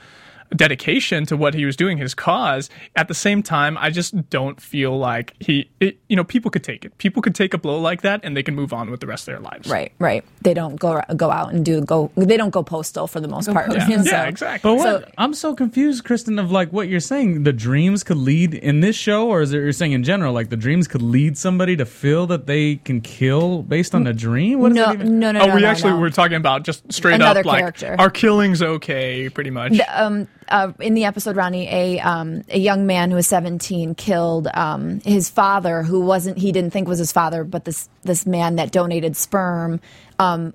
[0.56, 2.70] dedication to what he was doing, his cause.
[2.96, 5.70] At the same time, I just don't feel like he.
[5.80, 6.98] It, you know, people could take it.
[6.98, 9.28] People could take a blow like that, and they can move on with the rest
[9.28, 9.70] of their lives.
[9.70, 10.24] Right, right.
[10.42, 12.12] They don't go go out and do go.
[12.16, 13.72] They don't go postal for the most part.
[13.74, 14.70] Yeah, So- yeah exactly.
[14.72, 17.44] But what So- I'm so confused, Kristen, of like what you're saying.
[17.44, 20.50] The dreams could lead in this show, or is it you're saying in general, like
[20.50, 24.60] the dreams could lead somebody to feel that they can kill based on a dream?
[24.60, 25.20] What No, even?
[25.20, 26.00] no, no, Oh, we no, actually no.
[26.00, 27.96] were talking about just straight Another up like character.
[28.00, 29.80] our killing's okay, pretty much.
[29.90, 34.48] um, uh, in the episode, Ronnie, a um, a young man who was 17 killed
[34.54, 38.56] um, his father, who wasn't he didn't think was his father, but this this man
[38.56, 39.80] that donated sperm.
[40.20, 40.54] Um,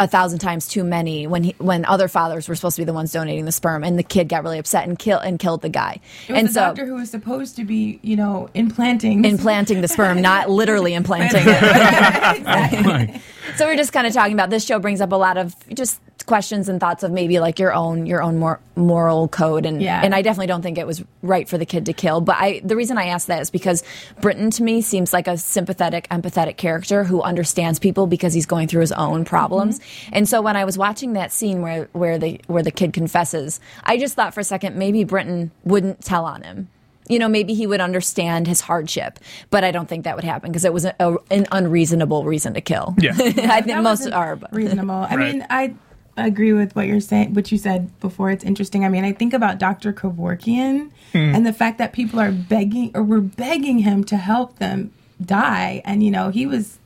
[0.00, 2.92] a thousand times too many when he, when other fathers were supposed to be the
[2.94, 5.68] ones donating the sperm and the kid got really upset and kill and killed the
[5.68, 9.26] guy It was and the so doctor who was supposed to be, you know, implanting.
[9.26, 13.20] implanting the sperm not literally implanting it Exactly.
[13.56, 16.00] So we're just kind of talking about this show brings up a lot of just
[16.26, 20.00] questions and thoughts of maybe like your own your own mor- moral code and Yeah.
[20.02, 22.60] and I definitely don't think it was right for the kid to kill but I
[22.64, 23.82] the reason I asked that is because
[24.20, 28.68] Britten to me seems like a sympathetic empathetic character who understands people because he's going
[28.68, 30.10] through his own problems mm-hmm.
[30.14, 33.60] and so when I was watching that scene where where the where the kid confesses
[33.84, 36.68] I just thought for a second maybe Britten wouldn't tell on him
[37.06, 39.18] you know, maybe he would understand his hardship,
[39.50, 42.54] but I don't think that would happen because it was a, a, an unreasonable reason
[42.54, 42.94] to kill.
[42.98, 43.12] Yeah.
[43.18, 44.36] I think most are.
[44.36, 44.54] But.
[44.54, 44.94] reasonable.
[44.94, 45.34] I Right.
[45.34, 45.74] mean, I
[46.16, 48.30] agree with what you're saying, what you said before.
[48.30, 48.84] It's interesting.
[48.84, 49.92] I mean, I think about Dr.
[49.92, 54.92] Kevorkian and the fact that people are begging or were begging him to help them
[55.24, 56.78] die, and you know, he was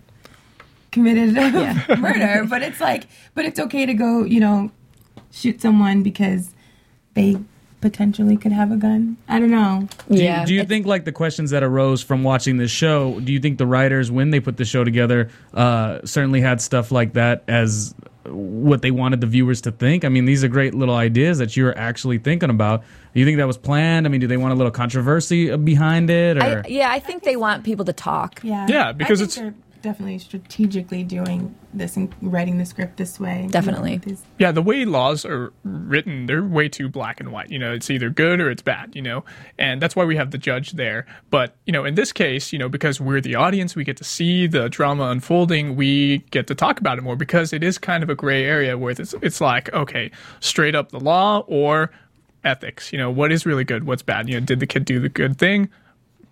[0.91, 1.35] committed
[1.99, 2.45] murder.
[2.49, 4.71] But it's like, but it's okay to go, you know,
[5.31, 6.51] shoot someone because
[7.15, 7.37] they
[7.81, 9.17] potentially could have a gun.
[9.29, 9.89] I don't know.
[10.11, 10.45] Do you, Yeah.
[10.45, 13.21] do you think like the questions that arose from watching this show?
[13.21, 16.91] Do you think the writers, when they put the show together, uh, certainly had stuff
[16.91, 17.95] like that as
[18.31, 20.05] what they wanted the viewers to think?
[20.05, 22.83] I mean, these are great little ideas that you're actually thinking about.
[23.15, 24.07] Do you think that was planned?
[24.07, 26.37] I mean, do they want a little controversy behind it?
[26.39, 28.41] Or I, yeah, I think they want people to talk.
[28.43, 33.49] Yeah, Yeah, because it's- they're definitely strategically doing this and writing the script this way.
[33.51, 34.01] Definitely.
[34.39, 37.51] Yeah, the way laws are written, they're way too black and white.
[37.51, 39.25] You know, it's either good or it's bad, you know,
[39.59, 41.07] and that's why we have the judge there.
[41.31, 44.05] But, you know, in this case, you know, because we're the audience, we get to
[44.05, 48.03] see the drama unfolding, we get to talk about it more because it is kind
[48.03, 50.11] of a gray area where it's, it's like, okay,
[50.41, 51.91] straight up the law or
[52.45, 52.93] ethics.
[52.93, 53.85] You know, what is really good?
[53.85, 54.29] What's bad?
[54.29, 55.69] You know, did the kid do the good thing?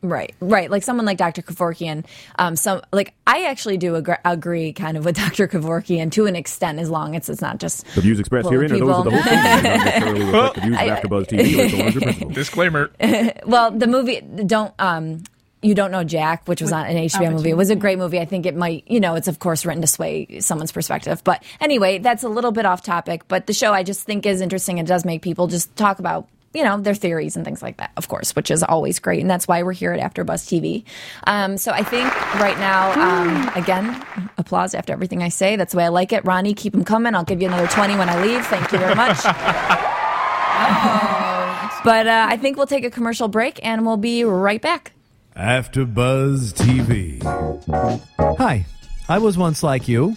[0.03, 0.71] Right, right.
[0.71, 1.43] Like someone like Dr.
[1.43, 2.05] Kevorkian.
[2.39, 5.49] Um, some like I actually do agree, agree kind of with Dr.
[5.49, 8.73] Kevorkian to an extent, as long as it's not just The views expressed Well, herein
[8.73, 11.27] are those of the people- host and do not necessarily reflect the views of AfterBuzz
[11.27, 12.35] TV or its owners or principals.
[12.35, 12.91] Disclaimer.
[13.47, 15.23] Well, the movie don't um
[15.63, 17.51] you don't know Jack, which was on an HBO movie.
[17.51, 18.21] It was a great movie.
[18.21, 21.25] I think it might, you know, it's of course written to sway someone's perspective.
[21.25, 23.27] But anyway, that's a little bit off topic.
[23.27, 24.79] But the show I just think is interesting.
[24.79, 27.93] It does make people just talk about, you know, their theories and things like that,
[27.97, 29.21] of course, which is always great.
[29.21, 30.85] And that's why we're here at AfterBuzz TV.
[31.27, 32.07] Um, so I think
[32.41, 34.05] right now, um, again,
[34.39, 35.57] applause after everything I say.
[35.57, 36.25] That's the way I like it.
[36.25, 37.15] Ronnie, keep them coming.
[37.15, 38.45] I'll give you another 20 when I leave.
[38.47, 39.19] Thank you very much.
[41.87, 44.91] But uh, I think we'll take a commercial break and we'll be right back.
[45.37, 47.23] After Buzz TV.
[48.39, 48.67] Hi,
[49.09, 50.17] I was once like you,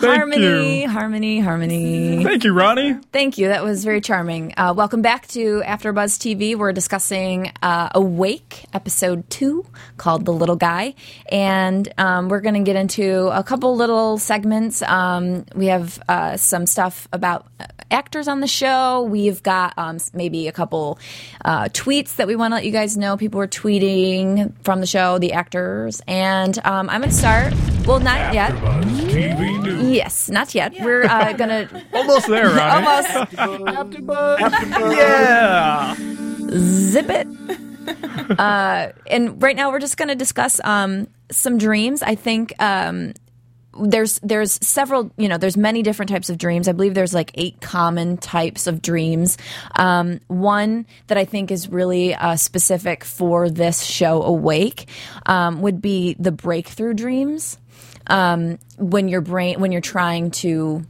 [0.00, 0.88] Thank harmony, you.
[0.88, 2.24] harmony, harmony.
[2.24, 2.94] Thank you, Ronnie.
[3.12, 3.48] Thank you.
[3.48, 4.54] That was very charming.
[4.56, 6.56] Uh, welcome back to AfterBuzz TV.
[6.56, 9.66] We're discussing uh, Awake, episode two,
[9.98, 10.94] called "The Little Guy,"
[11.30, 14.80] and um, we're going to get into a couple little segments.
[14.82, 19.02] Um, we have uh, some stuff about uh, actors on the show.
[19.02, 20.98] We've got um, maybe a couple
[21.44, 23.16] uh, tweets that we want to let you guys know.
[23.18, 27.52] People were tweeting from the show, the actors, and um, I'm going to start.
[27.86, 28.52] Well, not yet.
[28.62, 29.69] Buzz TV News.
[29.90, 30.72] Yes, not yet.
[30.80, 32.86] We're uh, gonna Almost there, Ronnie.
[32.86, 33.32] almost
[34.92, 35.94] Yeah.
[36.50, 37.26] zip it.
[38.38, 42.02] uh, and right now we're just going to discuss um, some dreams.
[42.02, 43.14] I think um,
[43.80, 46.68] there's there's several you know there's many different types of dreams.
[46.68, 49.38] I believe there's like eight common types of dreams.
[49.76, 54.88] Um, one that I think is really uh, specific for this show, Awake,
[55.26, 57.58] um, would be the breakthrough dreams.
[58.10, 60.84] Um, when your brain when you're trying to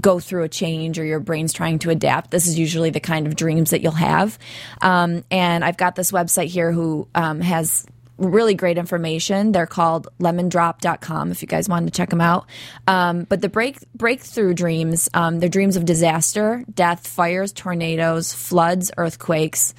[0.00, 2.30] go through a change or your brain's trying to adapt.
[2.30, 4.38] This is usually the kind of dreams that you'll have.
[4.82, 9.52] Um, and I've got this website here who um, has really great information.
[9.52, 12.46] They're called lemondrop.com if you guys wanted to check them out.
[12.86, 18.92] Um, but the break breakthrough dreams, um, they're dreams of disaster, death, fires, tornadoes, floods,
[18.96, 19.74] earthquakes.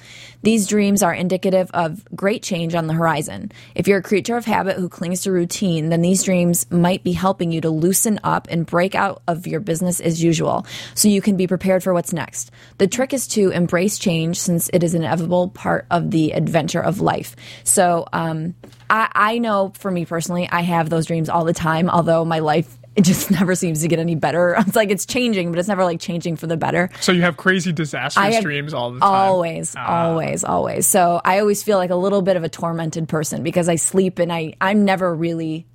[0.46, 3.50] These dreams are indicative of great change on the horizon.
[3.74, 7.10] If you're a creature of habit who clings to routine, then these dreams might be
[7.10, 11.20] helping you to loosen up and break out of your business as usual so you
[11.20, 12.52] can be prepared for what's next.
[12.78, 16.80] The trick is to embrace change since it is an inevitable part of the adventure
[16.80, 17.34] of life.
[17.64, 18.54] So, um,
[18.88, 22.38] I, I know for me personally, I have those dreams all the time, although my
[22.38, 24.56] life it just never seems to get any better.
[24.66, 26.90] It's like it's changing, but it's never like changing for the better.
[27.00, 29.08] So you have crazy disastrous have- dreams all the time.
[29.08, 30.08] Always, Ah.
[30.08, 30.86] always, always.
[30.86, 34.18] So I always feel like a little bit of a tormented person because I sleep
[34.18, 35.66] and I I'm never really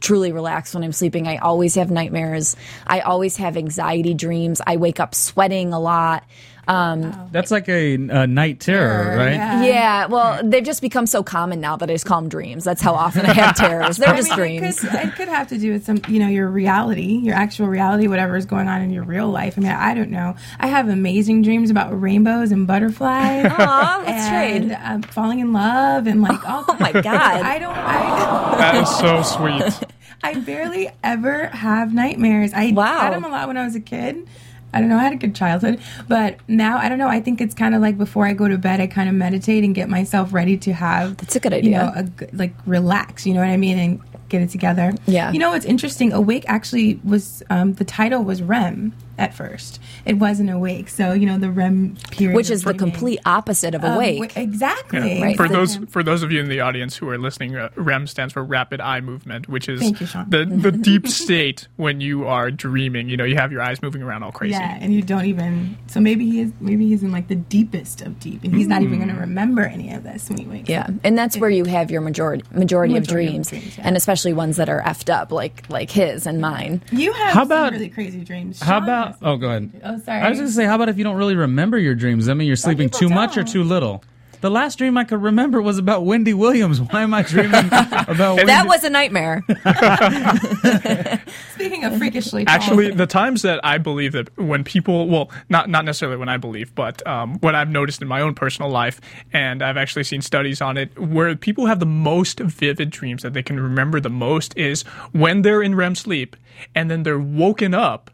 [0.00, 1.28] truly relaxed when I'm sleeping.
[1.28, 2.56] I always have nightmares.
[2.86, 4.60] I always have anxiety dreams.
[4.66, 6.24] I wake up sweating a lot.
[6.66, 9.34] Um, That's like a, a night terror, right?
[9.66, 12.64] yeah, well, they've just become so common now that I just call them dreams.
[12.64, 13.96] That's how often I have terrors.
[13.98, 14.82] They're I just mean, dreams.
[14.82, 17.66] It could, it could have to do with some, you know, your reality, your actual
[17.68, 19.58] reality, whatever is going on in your real life.
[19.58, 20.36] I mean, I don't know.
[20.58, 23.46] I have amazing dreams about rainbows and butterflies.
[23.46, 24.78] Aw, that's and trade.
[24.82, 26.64] um, falling in love and like all.
[26.74, 27.04] Oh my God.
[27.42, 27.76] I don't.
[27.76, 29.88] I, That is so sweet.
[30.22, 32.52] I barely ever have nightmares.
[32.54, 33.00] I Wow.
[33.00, 34.26] had them a lot when I was a kid.
[34.74, 34.98] I don't know.
[34.98, 37.08] I had a good childhood, but now I don't know.
[37.08, 39.64] I think it's kind of like before I go to bed, I kind of meditate
[39.64, 41.16] and get myself ready to have.
[41.16, 41.70] That's a good You idea.
[41.78, 43.26] know, a like relax.
[43.26, 44.92] You know what I mean, and get it together.
[45.06, 45.30] Yeah.
[45.32, 46.12] You know what's interesting?
[46.12, 49.80] Awake actually was um, the title was REM at first.
[50.04, 50.88] It wasn't awake.
[50.88, 54.18] So you know the REM period, Which is the complete opposite of Um, awake.
[54.34, 55.22] wi- exactly.
[55.22, 55.36] Right.
[55.36, 58.06] For So- those for those of you in the audience who are listening, uh, REM
[58.06, 60.26] stands for rapid eye movement, which is Thank you, Sean.
[60.28, 63.08] the the deep state when you are dreaming.
[63.08, 64.52] You know, you have your eyes moving around all crazy.
[64.52, 65.76] Yeah, and you don't even.
[65.86, 66.52] So maybe he is.
[66.60, 69.62] Maybe he's in like the deepest of deep, and he's not even going to remember
[69.62, 70.90] any of this when he wakes Yeah, up.
[71.04, 73.84] and that's where you have your majority majority, of Majority of dreams, dreams, yeah.
[73.86, 76.80] and especially ones that are effed up, like like his and mine.
[76.90, 78.60] You have How some about- really crazy dreams.
[78.62, 79.18] How Sean about?
[79.22, 79.70] Oh, go ahead.
[79.84, 80.20] Oh, sorry.
[80.20, 82.28] I was going to say, how about if you don't really remember your dreams?
[82.28, 84.02] I mean, you're sleeping people too much or too little.
[84.44, 86.78] The last dream I could remember was about Wendy Williams.
[86.78, 88.44] Why am I dreaming about Wendy?
[88.44, 89.42] That was a nightmare.
[91.54, 92.54] Speaking of freakishly tall.
[92.54, 96.36] Actually, the times that I believe that when people, well, not not necessarily when I
[96.36, 99.00] believe, but um, what I've noticed in my own personal life,
[99.32, 103.32] and I've actually seen studies on it, where people have the most vivid dreams that
[103.32, 106.36] they can remember the most is when they're in REM sleep,
[106.74, 108.10] and then they're woken up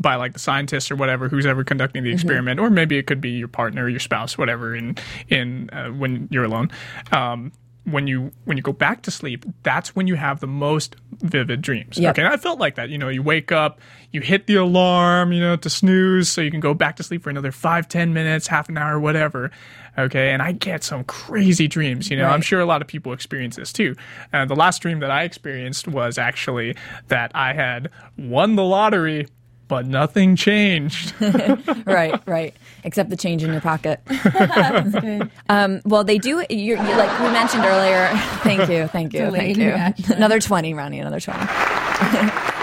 [0.00, 3.20] by like the scientist or whatever who's ever conducting the experiment, or maybe it could
[3.20, 4.74] be your partner, your spouse, whatever.
[4.74, 4.96] In
[5.28, 6.70] in uh, when you're alone,
[7.12, 7.52] um,
[7.84, 11.62] when you when you go back to sleep, that's when you have the most vivid
[11.62, 11.98] dreams.
[11.98, 12.12] Yep.
[12.12, 12.90] Okay, and I felt like that.
[12.90, 13.80] You know, you wake up,
[14.12, 17.22] you hit the alarm, you know, to snooze, so you can go back to sleep
[17.22, 19.50] for another five, ten minutes, half an hour, whatever.
[19.96, 22.08] Okay, and I get some crazy dreams.
[22.10, 23.96] You know, I'm sure a lot of people experience this too.
[24.32, 26.76] Uh, the last dream that I experienced was actually
[27.08, 29.26] that I had won the lottery.
[29.68, 31.12] But nothing changed.
[31.86, 32.54] right, right.
[32.84, 34.00] Except the change in your pocket.
[35.50, 36.44] Um, well, they do.
[36.50, 38.08] You're, you like we mentioned earlier.
[38.42, 39.66] Thank you, thank you, Delayed thank you.
[39.68, 40.12] reaction.
[40.12, 41.00] Another twenty, Ronnie.
[41.00, 41.40] Another twenty.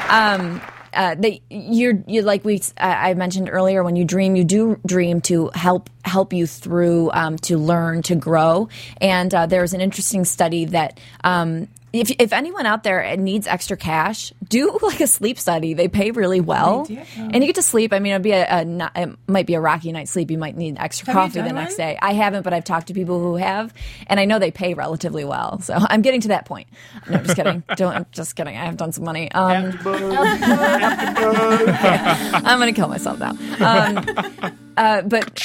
[0.10, 0.62] um,
[0.94, 4.80] uh, they you're you like we I I mentioned earlier when you dream you do
[4.86, 8.70] dream to help help you through um, to learn to grow
[9.02, 11.68] and uh, there's an interesting study that um,
[12.02, 15.74] if, if anyone out there needs extra cash do like a sleep study.
[15.74, 16.86] They pay really well.
[17.18, 17.94] and you get to sleep.
[17.94, 20.32] I mean it'd be a, a not, it might be a rocky night's sleep.
[20.32, 21.88] You might need extra Have coffee the done next one?
[21.88, 21.98] day.
[22.02, 23.74] I haven't but I've talked to people who have
[24.08, 25.60] and I know they pay relatively well.
[25.62, 26.68] So I'm getting to that point.
[27.10, 27.64] No just kidding.
[27.76, 28.56] Don't I'm just kidding.
[28.56, 29.32] I have done some money.
[29.32, 29.74] Um,
[31.26, 33.32] I'm going to kill myself now.
[33.60, 34.06] Um,
[34.78, 35.42] uh, but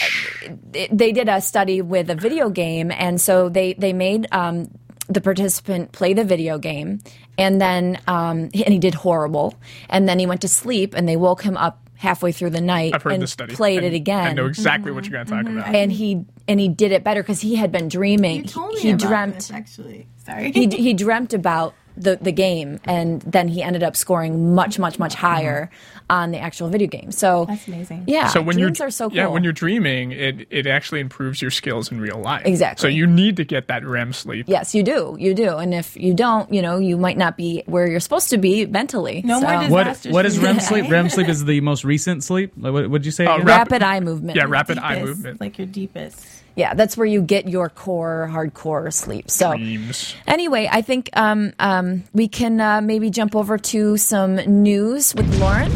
[0.90, 4.70] they did a study with a video game, and so they they made um,
[5.10, 7.00] the participant play the video game,
[7.36, 9.54] and then um, and he did horrible,
[9.88, 12.94] and then he went to sleep, and they woke him up halfway through the night
[12.94, 13.54] I've heard and this study.
[13.54, 14.26] played I- it again.
[14.28, 15.74] I know exactly what you're going to talk about.
[15.74, 18.36] and he and he did it better because he had been dreaming.
[18.42, 20.06] You told me he about dreamt this, actually.
[20.24, 20.52] Sorry.
[20.52, 24.98] he he dreamt about the the game, and then he ended up scoring much much
[24.98, 25.70] much higher
[26.10, 27.12] on the actual video game.
[27.12, 28.04] So That's amazing.
[28.06, 29.16] Yeah, so when dreams you're are so cool.
[29.16, 32.82] yeah when you're dreaming it it actually improves your skills in real life Exactly.
[32.82, 35.16] so you need to get that rem sleep Yes, you do.
[35.18, 35.56] You do.
[35.56, 38.66] And if you don't, you know, you might not be where you're supposed to be
[38.66, 39.22] mentally.
[39.24, 40.90] No So- more dis- What what is REM sleep?
[40.90, 42.52] REM sleep is the most recent sleep.
[42.58, 43.24] Like, What would you say?
[43.26, 43.46] Uh, again?
[43.46, 44.36] rap- rapid eye movement.
[44.36, 46.26] yeah rapid eye movement Like your deepest.
[46.56, 49.30] Yeah, that's where you get your core hardcore sleep.
[49.30, 54.34] So dreams anyway, I think um, um, we can uh, maybe jump over to some
[54.36, 55.70] news with Lauren.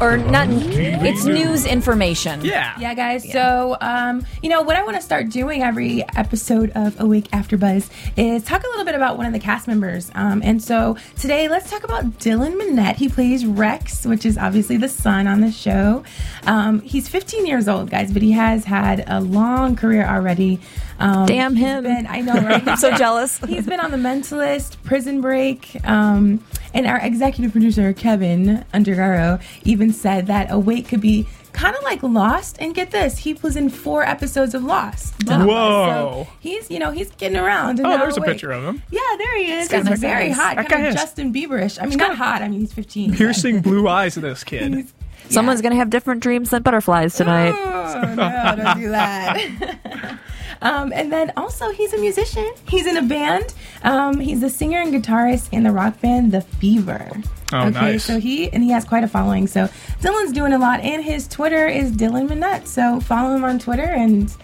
[0.00, 0.48] Or not.
[0.50, 2.44] It's news information.
[2.44, 2.74] Yeah.
[2.78, 3.30] Yeah, guys.
[3.30, 7.56] So, um, you know, what I want to start doing every episode of Awake After
[7.56, 10.10] Buzz is talk a little bit about one of the cast members.
[10.14, 12.96] Um, and so today, let's talk about Dylan Minnette.
[12.96, 16.02] He plays Rex, which is obviously the son on the show.
[16.46, 20.60] Um, he's 15 years old, guys, but he has had a long career already.
[20.98, 21.84] Um, Damn him.
[21.84, 22.66] Been, I know, right?
[22.66, 23.38] I'm so jealous.
[23.46, 26.42] He's been on The Mentalist, Prison Break, um,
[26.74, 32.02] and our executive producer Kevin Undergaro even said that Awake could be kind of like
[32.02, 32.56] Lost.
[32.60, 35.18] And get this, he was in four episodes of Lost.
[35.20, 35.44] Duh.
[35.44, 36.26] Whoa.
[36.26, 37.78] So he's you know he's getting around.
[37.78, 38.82] And Oh, now there's a picture of him.
[38.90, 39.68] Yeah, there he is.
[39.68, 40.36] got He's nice very eyes.
[40.36, 41.80] hot, That kind guy of Justin Bieberish.
[41.82, 42.42] I mean, not hot.
[42.42, 43.14] I mean, he's 15.
[43.14, 44.86] Piercing blue eyes, of this kid.
[45.30, 47.54] Someone's gonna have different dreams than butterflies tonight.
[47.56, 50.18] Oh, no, don't do that.
[50.62, 52.50] um, and then also, he's a musician.
[52.68, 53.54] He's in a band.
[53.82, 57.10] Um, he's the singer and guitarist in the rock band The Fever.
[57.52, 58.04] Oh, okay, nice.
[58.04, 59.46] So he and he has quite a following.
[59.46, 59.68] So
[60.02, 62.66] Dylan's doing a lot, and his Twitter is Dylan Minnette.
[62.66, 64.34] So follow him on Twitter, and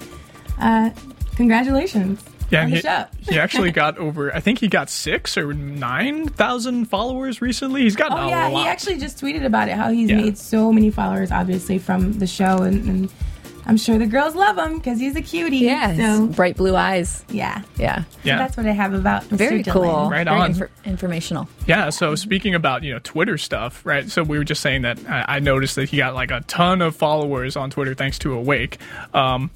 [0.60, 0.90] uh,
[1.36, 2.80] congratulations Yeah, he,
[3.32, 4.34] he actually got over.
[4.34, 7.82] I think he got six or nine thousand followers recently.
[7.82, 9.74] He's gotten Oh a yeah, he actually just tweeted about it.
[9.74, 10.16] How he's Yeah.
[10.16, 13.12] made so many followers, obviously from the show, and, and
[13.66, 15.58] I'm sure the girls love him because he's a cutie.
[15.58, 17.24] Yeah, So bright blue eyes.
[17.30, 17.62] yeah.
[17.76, 18.38] Yeah, So Yeah.
[18.38, 19.36] that's what I have about Mr.
[19.36, 19.72] very Dylan.
[19.72, 20.10] cool.
[20.10, 20.52] Right very on.
[20.54, 21.48] infor- informational.
[21.66, 21.90] Yeah.
[21.90, 24.10] So speaking about you know Twitter stuff, right?
[24.10, 26.82] So we were just saying that I, I noticed that he got like a ton
[26.82, 28.78] of followers on Twitter thanks to Awake.
[29.14, 29.50] Um,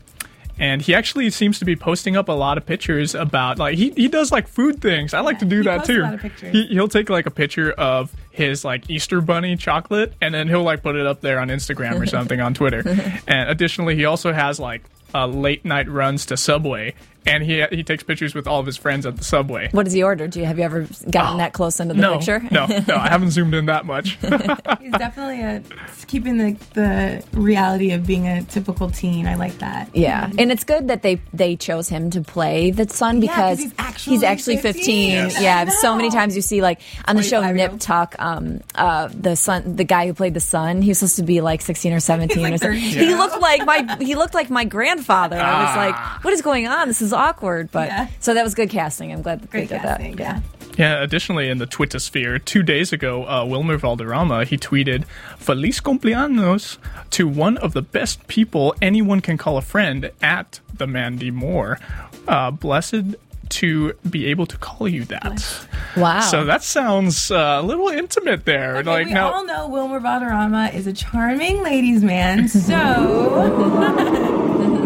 [0.58, 3.90] and he actually seems to be posting up a lot of pictures about like he,
[3.90, 5.14] he does like food things.
[5.14, 6.02] I like to do that too.
[6.02, 6.52] lot of pictures.
[6.52, 10.62] He, he'll take like a picture of his like Easter bunny chocolate and then he'll
[10.62, 12.82] like put it up there on Instagram or something on Twitter.
[13.26, 14.82] And additionally, he also has like
[15.14, 16.94] uh, late night runs to Subway
[17.28, 19.68] and he he takes pictures with all of his friends at the Subway.
[19.72, 20.26] What does he order?
[20.28, 22.42] Do you have you ever gotten that close into the no, picture?
[22.50, 24.18] no, no, I haven't zoomed in that much.
[24.80, 25.62] He's definitely a,
[26.06, 29.26] keeping the, the reality of being a typical teen.
[29.26, 29.94] I like that.
[29.94, 33.58] Yeah, and it's good that they they chose him to play the son Yeah, 'cause
[33.58, 34.74] because he's actually he's actually 15.
[34.78, 35.08] 15.
[35.10, 35.40] Yes.
[35.42, 39.36] Yeah, so many times you see like on the show Nip Tuck, um, uh, the
[39.36, 42.00] son, the guy who played the son, he was supposed to be like 16 or
[42.00, 42.80] 17 like or something.
[42.80, 42.98] 32.
[43.06, 45.36] He looked like my he looked like my grandfather.
[45.38, 45.76] I was Ah.
[45.76, 46.88] like, what is going on?
[46.88, 47.70] This is awkward.
[47.72, 48.06] But Yeah.
[48.20, 49.12] so that was good casting.
[49.12, 50.16] I'm glad that Great they did casting.
[50.16, 50.20] that.
[50.22, 50.40] Yeah.
[50.78, 55.04] Yeah, additionally, in the Twitter sphere, two days ago, uh, Wilmer Valderrama, he tweeted,
[55.36, 56.78] Feliz cumpleaños
[57.10, 61.80] to one of the best people anyone can call a friend at the Mandy Moore.
[62.28, 63.16] Uh, blessed
[63.48, 65.66] to be able to call you that.
[65.96, 66.20] Wow.
[66.20, 68.76] So that sounds uh, a little intimate there.
[68.76, 72.46] Okay, like we now, all know Wilmer Valderrama is a charming ladies' man.
[72.46, 72.70] So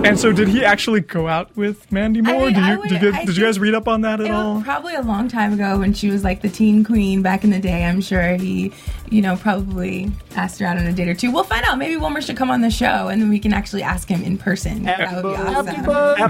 [0.05, 2.46] and so did he actually go out with Mandy Moore?
[2.46, 4.26] mean, did you would- did, you, I did you guys read up on that at
[4.26, 4.55] it all?
[4.57, 7.50] was probably a long time ago when she was like the teen queen back in
[7.50, 7.84] the day.
[7.84, 8.72] I'm sure he,
[9.11, 11.30] you know, probably asked her out on a date or two.
[11.30, 11.78] We'll find out.
[11.78, 14.38] Maybe Wilmer should come on the show and then we can actually ask him in
[14.38, 14.82] person.
[14.84, 15.86] That would be awesome.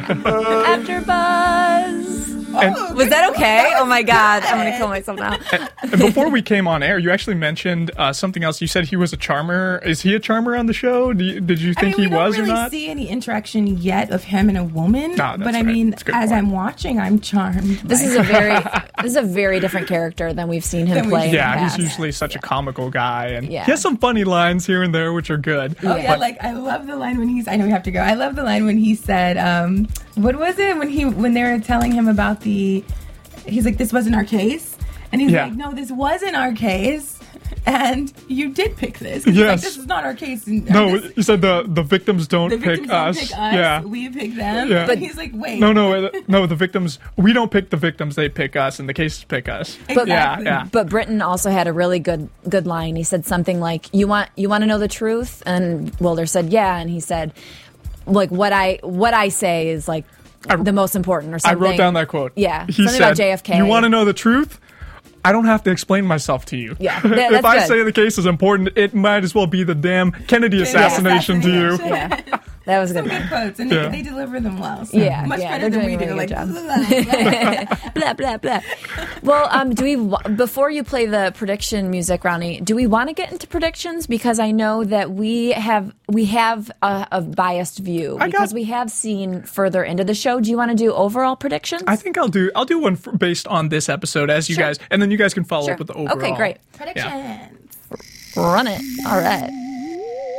[0.07, 2.42] After Buzz.
[2.55, 3.73] Oh, Was that okay?
[3.77, 5.39] Oh my god, I'm gonna kill myself now.
[5.83, 8.61] and before we came on air, you actually mentioned uh, something else.
[8.61, 9.81] You said he was a charmer.
[9.85, 11.13] Is he a charmer on the show?
[11.13, 12.71] Do you, did you I think mean, he was don't really or not?
[12.71, 15.11] see any interaction yet of him and a woman.
[15.13, 16.39] No, that's but I mean, That's a good as point.
[16.39, 17.79] I'm watching, I'm charmed.
[17.79, 18.53] This is a very
[19.03, 21.25] this is a very different character than we've seen him Than we've play.
[21.27, 23.65] in the yeah, he's usually such a comical guy, and Yeah.
[23.65, 25.77] he has some funny lines here and there, which are good.
[25.83, 27.49] Oh yeah, like I love the line when he's.
[27.49, 28.01] I know we have to go.
[28.01, 31.43] I love the line when he said, um, "What was it when he when they
[31.43, 32.85] were telling him about the?"
[33.47, 34.77] He's like, "This wasn't our case,"
[35.11, 35.45] and he's Yeah.
[35.47, 37.19] like, "No, this wasn't our case."
[37.65, 39.25] And you did pick this.
[39.25, 39.63] He's like, Yes.
[39.63, 40.47] this is not our case.
[40.49, 43.17] And, no, this- you said the the victims don't the pick victims us.
[43.17, 43.55] don't pick us.
[43.55, 43.83] Yeah.
[43.83, 44.69] We pick them.
[44.69, 44.87] Yeah.
[44.87, 45.61] But he's like, wait.
[45.61, 46.47] No, no, no.
[46.47, 46.99] The victims.
[47.17, 48.17] We don't pick the victims.
[48.17, 49.79] They pick us, and the cases pick us.
[49.95, 50.67] But, Yeah, yeah.
[50.73, 52.97] But Britten also had a really good good line.
[52.97, 56.53] He said something like, "You want you want to know the truth?" And Wilder said,
[56.53, 57.33] "Yeah." And he said,
[58.07, 60.05] "Like what I what I say is like
[60.59, 61.63] the most important." Or something.
[61.63, 62.33] I wrote down that quote.
[62.37, 63.57] Yeah, he something said, about JFK.
[63.57, 64.59] You want to know the truth?
[65.25, 66.77] I don't have to explain myself to you.
[66.81, 67.69] Yeah, that- if I good.
[67.69, 71.51] say the case is important, it might as well be the damn Kennedy assassination to
[71.51, 71.77] you.
[71.85, 72.39] Yeah,
[72.73, 73.11] that was a good.
[73.11, 73.89] Good quotes, and Yeah.
[73.89, 74.85] they, they deliver them well.
[74.87, 76.15] So Yeah, much yeah, better than we doing do.
[76.15, 78.61] really Like, good blah, blah, blah.
[79.23, 79.97] Well, um, do we
[80.35, 82.61] before you play the prediction music, Ronnie?
[82.61, 86.71] Do we want to get into predictions because I know that we have we have
[86.83, 90.41] a, a biased view I got- because we have seen further into the show.
[90.41, 91.83] Do you want to do overall predictions?
[91.87, 94.65] I think I'll do I'll do one for, based on this episode as you Sure.
[94.65, 95.75] guys, and then you guys can follow Sure.
[95.75, 96.19] up with the overall.
[96.19, 96.57] Okay, great.
[96.73, 97.13] Predictions.
[98.37, 98.81] Run it.
[99.07, 99.51] All right.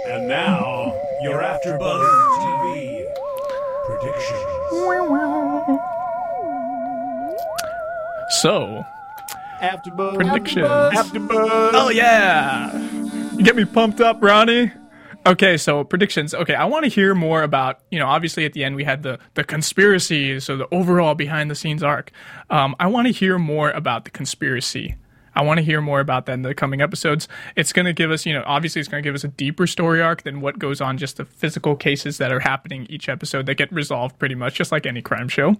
[0.05, 2.03] And now, your AfterBuzz
[2.37, 3.05] TV
[3.85, 4.41] predictions.
[8.41, 8.85] So,
[9.61, 10.15] AfterBuzz.
[10.15, 10.67] predictions.
[10.67, 11.71] AfterBuzz.
[11.73, 12.77] Oh yeah.
[13.37, 14.71] You get me pumped up, Ronnie.
[15.25, 16.33] Okay, so predictions.
[16.33, 19.03] Okay, I want to hear more about, you know, obviously at the end we had
[19.03, 22.11] the the conspiracy, so the overall behind the scenes arc.
[22.49, 24.95] Um, I want to hear more about the conspiracy.
[25.35, 27.27] I want to hear more about that in the coming episodes.
[27.55, 29.65] It's going to give us, you know, obviously it's going to give us a deeper
[29.67, 33.45] story arc than what goes on just the physical cases that are happening each episode
[33.47, 35.55] that get resolved pretty much just like any crime show.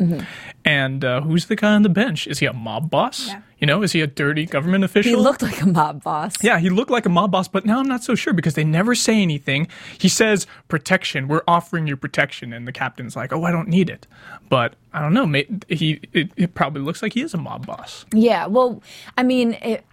[0.65, 2.28] And uh, who's the guy on the bench?
[2.28, 3.28] Is he a mob boss?
[3.28, 3.41] Yeah.
[3.64, 5.11] You know, is he a dirty government official?
[5.11, 6.34] He looked like a mob boss.
[6.43, 8.66] Yeah, he looked like a mob boss, but now I'm not so sure because they
[8.66, 9.70] never say anything.
[9.97, 11.30] He says protection.
[11.30, 14.05] We're offering you protection, and the captain's like, "Oh, I don't need it."
[14.49, 15.43] But I don't know.
[15.70, 18.05] He it, it probably looks like he is a mob boss.
[18.11, 18.84] Yeah, well,
[19.18, 19.86] I mean, it,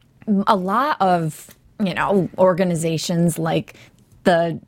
[0.48, 3.76] a lot of you know organizations like
[4.24, 4.60] the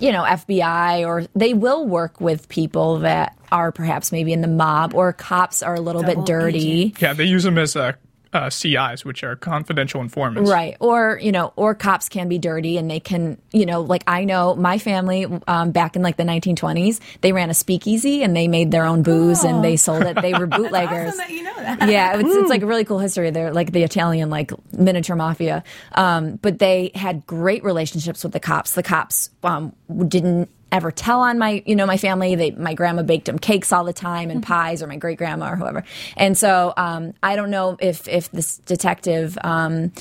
[0.00, 4.48] you know FBI or they will work with people that are perhaps maybe in the
[4.48, 6.82] mob or cops are a little bit dirty.
[6.82, 7.00] agent.
[7.00, 7.92] Yeah, they use him as uh,
[8.32, 10.50] uh, CIs, which are confidential informants.
[10.50, 10.76] Right.
[10.80, 14.24] Or, you know, or cops can be dirty and they can, you know, like I
[14.24, 18.48] know my family um, back in like the 1920s, they ran a speakeasy and they
[18.48, 20.20] made their own booze and they sold it.
[20.20, 21.14] They were bootleggers.
[21.14, 21.88] Awesome you know that.
[21.88, 23.30] yeah, it's, it's like a really cool history.
[23.30, 25.64] They're like the Italian, like miniature mafia.
[25.92, 28.72] Um, but they had great relationships with the cops.
[28.72, 29.72] The cops um,
[30.06, 32.34] didn't ever tell on my, you know, my family.
[32.34, 35.52] They, my grandma baked them cakes all the time and pies, or my great grandma
[35.52, 35.84] or whoever.
[36.16, 39.38] And so um, I don't know if if this detective.
[39.42, 39.92] Um,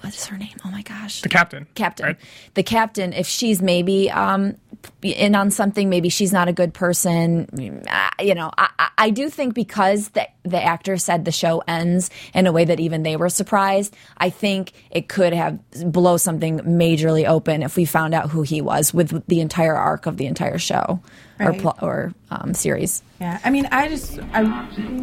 [0.00, 0.54] what is her name?
[0.64, 1.22] Oh my gosh.
[1.22, 1.66] The captain.
[1.74, 2.06] captain.
[2.06, 2.16] right?
[2.54, 4.54] The captain, if she's maybe um,
[5.02, 7.48] in on something, maybe she's not a good person.
[7.88, 11.62] I- You know, I, I- I do think because the, the actor said the show
[11.68, 15.58] ends in a way that even they were surprised, I think it could have
[15.92, 20.06] blow something majorly open if we found out who he was with the entire arc
[20.06, 21.00] of the entire show
[21.40, 23.02] or, pl- or um, series.
[23.20, 24.42] Yeah, I mean, I just, I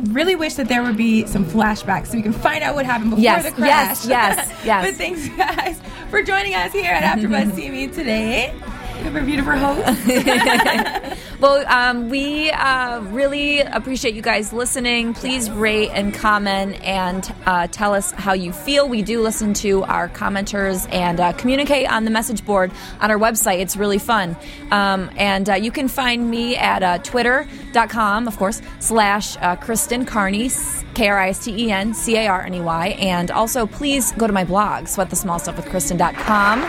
[0.09, 3.11] really wish that there would be some flashbacks so we can find out what happened
[3.11, 4.05] before Yes, the crash.
[4.05, 4.85] yes, yes, yes.
[4.85, 8.53] but thanks, guys, for joining us here at AfterBuzz TV today.
[8.97, 11.34] We have a beautiful host.
[11.45, 15.13] Well, um, we uh, really appreciate you guys listening.
[15.13, 18.89] Please rate and comment and uh, tell us how you feel.
[18.89, 23.19] We do listen to our commenters and uh, communicate on the message board on our
[23.19, 23.59] website.
[23.59, 24.35] It's really fun.
[24.71, 30.03] Um, and uh, you can find me at uh, twitter.com, of course, slash uh, Kristen
[30.03, 30.49] Carney,
[30.95, 32.87] K R I S T E N C A R N E Y.
[32.99, 36.63] And also, please go to my blog, sweatthesmallstuffwithkristen.com.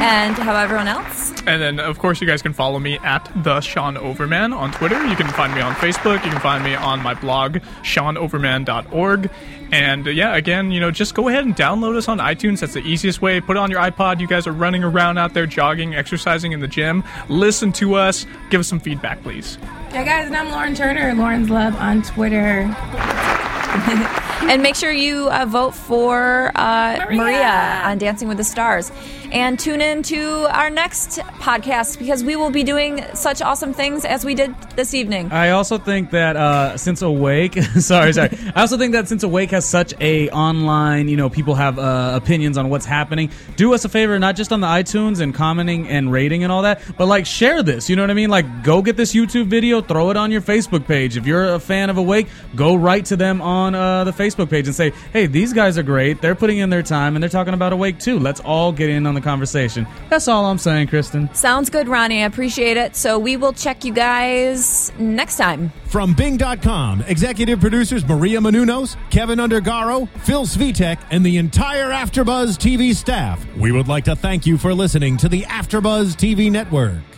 [0.00, 1.30] And how everyone else?
[1.48, 5.04] And then, of course, you guys can follow me at the Sean Overman on Twitter.
[5.06, 6.24] You can find me on Facebook.
[6.24, 9.30] You can find me on my blog, seanoverman.org.
[9.70, 12.60] And uh, yeah, again, you know, just go ahead and download us on iTunes.
[12.60, 13.40] That's the easiest way.
[13.40, 14.20] Put it on your iPod.
[14.20, 17.04] You guys are running around out there, jogging, exercising in the gym.
[17.28, 18.26] Listen to us.
[18.50, 19.58] Give us some feedback, please.
[19.92, 22.64] yeah, guys, and I'm Lauren Turner, Lauren's Love on Twitter.
[24.40, 27.16] And make sure you uh, vote for uh, Maria.
[27.16, 27.82] Maria.
[27.84, 28.90] on Dancing with the Stars.
[29.30, 34.06] And tune in to our next podcast because we will be doing such awesome things
[34.06, 35.30] as we did this evening.
[35.30, 38.30] I also think that uh, since Awake, sorry, sorry.
[38.54, 42.12] I also think that since Awake has such a online, you know, people have uh,
[42.14, 43.30] opinions on what's happening.
[43.56, 46.62] Do us a favor, not just on the iTunes and commenting and rating and all
[46.62, 47.90] that, but like share this.
[47.90, 48.30] You know what I mean?
[48.30, 51.18] Like, go get this YouTube video, throw it on your Facebook page.
[51.18, 54.66] If you're a fan of Awake, go write to them on uh, the Facebook page
[54.66, 56.20] and say, "Hey, these guys are great.
[56.20, 58.18] They're putting in their time and they're talking about Awake too.
[58.18, 61.32] Let's all get in on the conversation." That's all I'm saying, Kristen.
[61.34, 62.22] Sounds good, Ronnie.
[62.22, 62.96] I appreciate it.
[62.96, 65.72] So we will check you guys next time.
[65.86, 72.94] From Bing.com, executive producers Maria Menounos, Kevin Undergaro, Phil Svitek, and the entire Afterbuzz TV
[72.94, 77.17] staff, we would like to thank you for listening to the Afterbuzz TV network.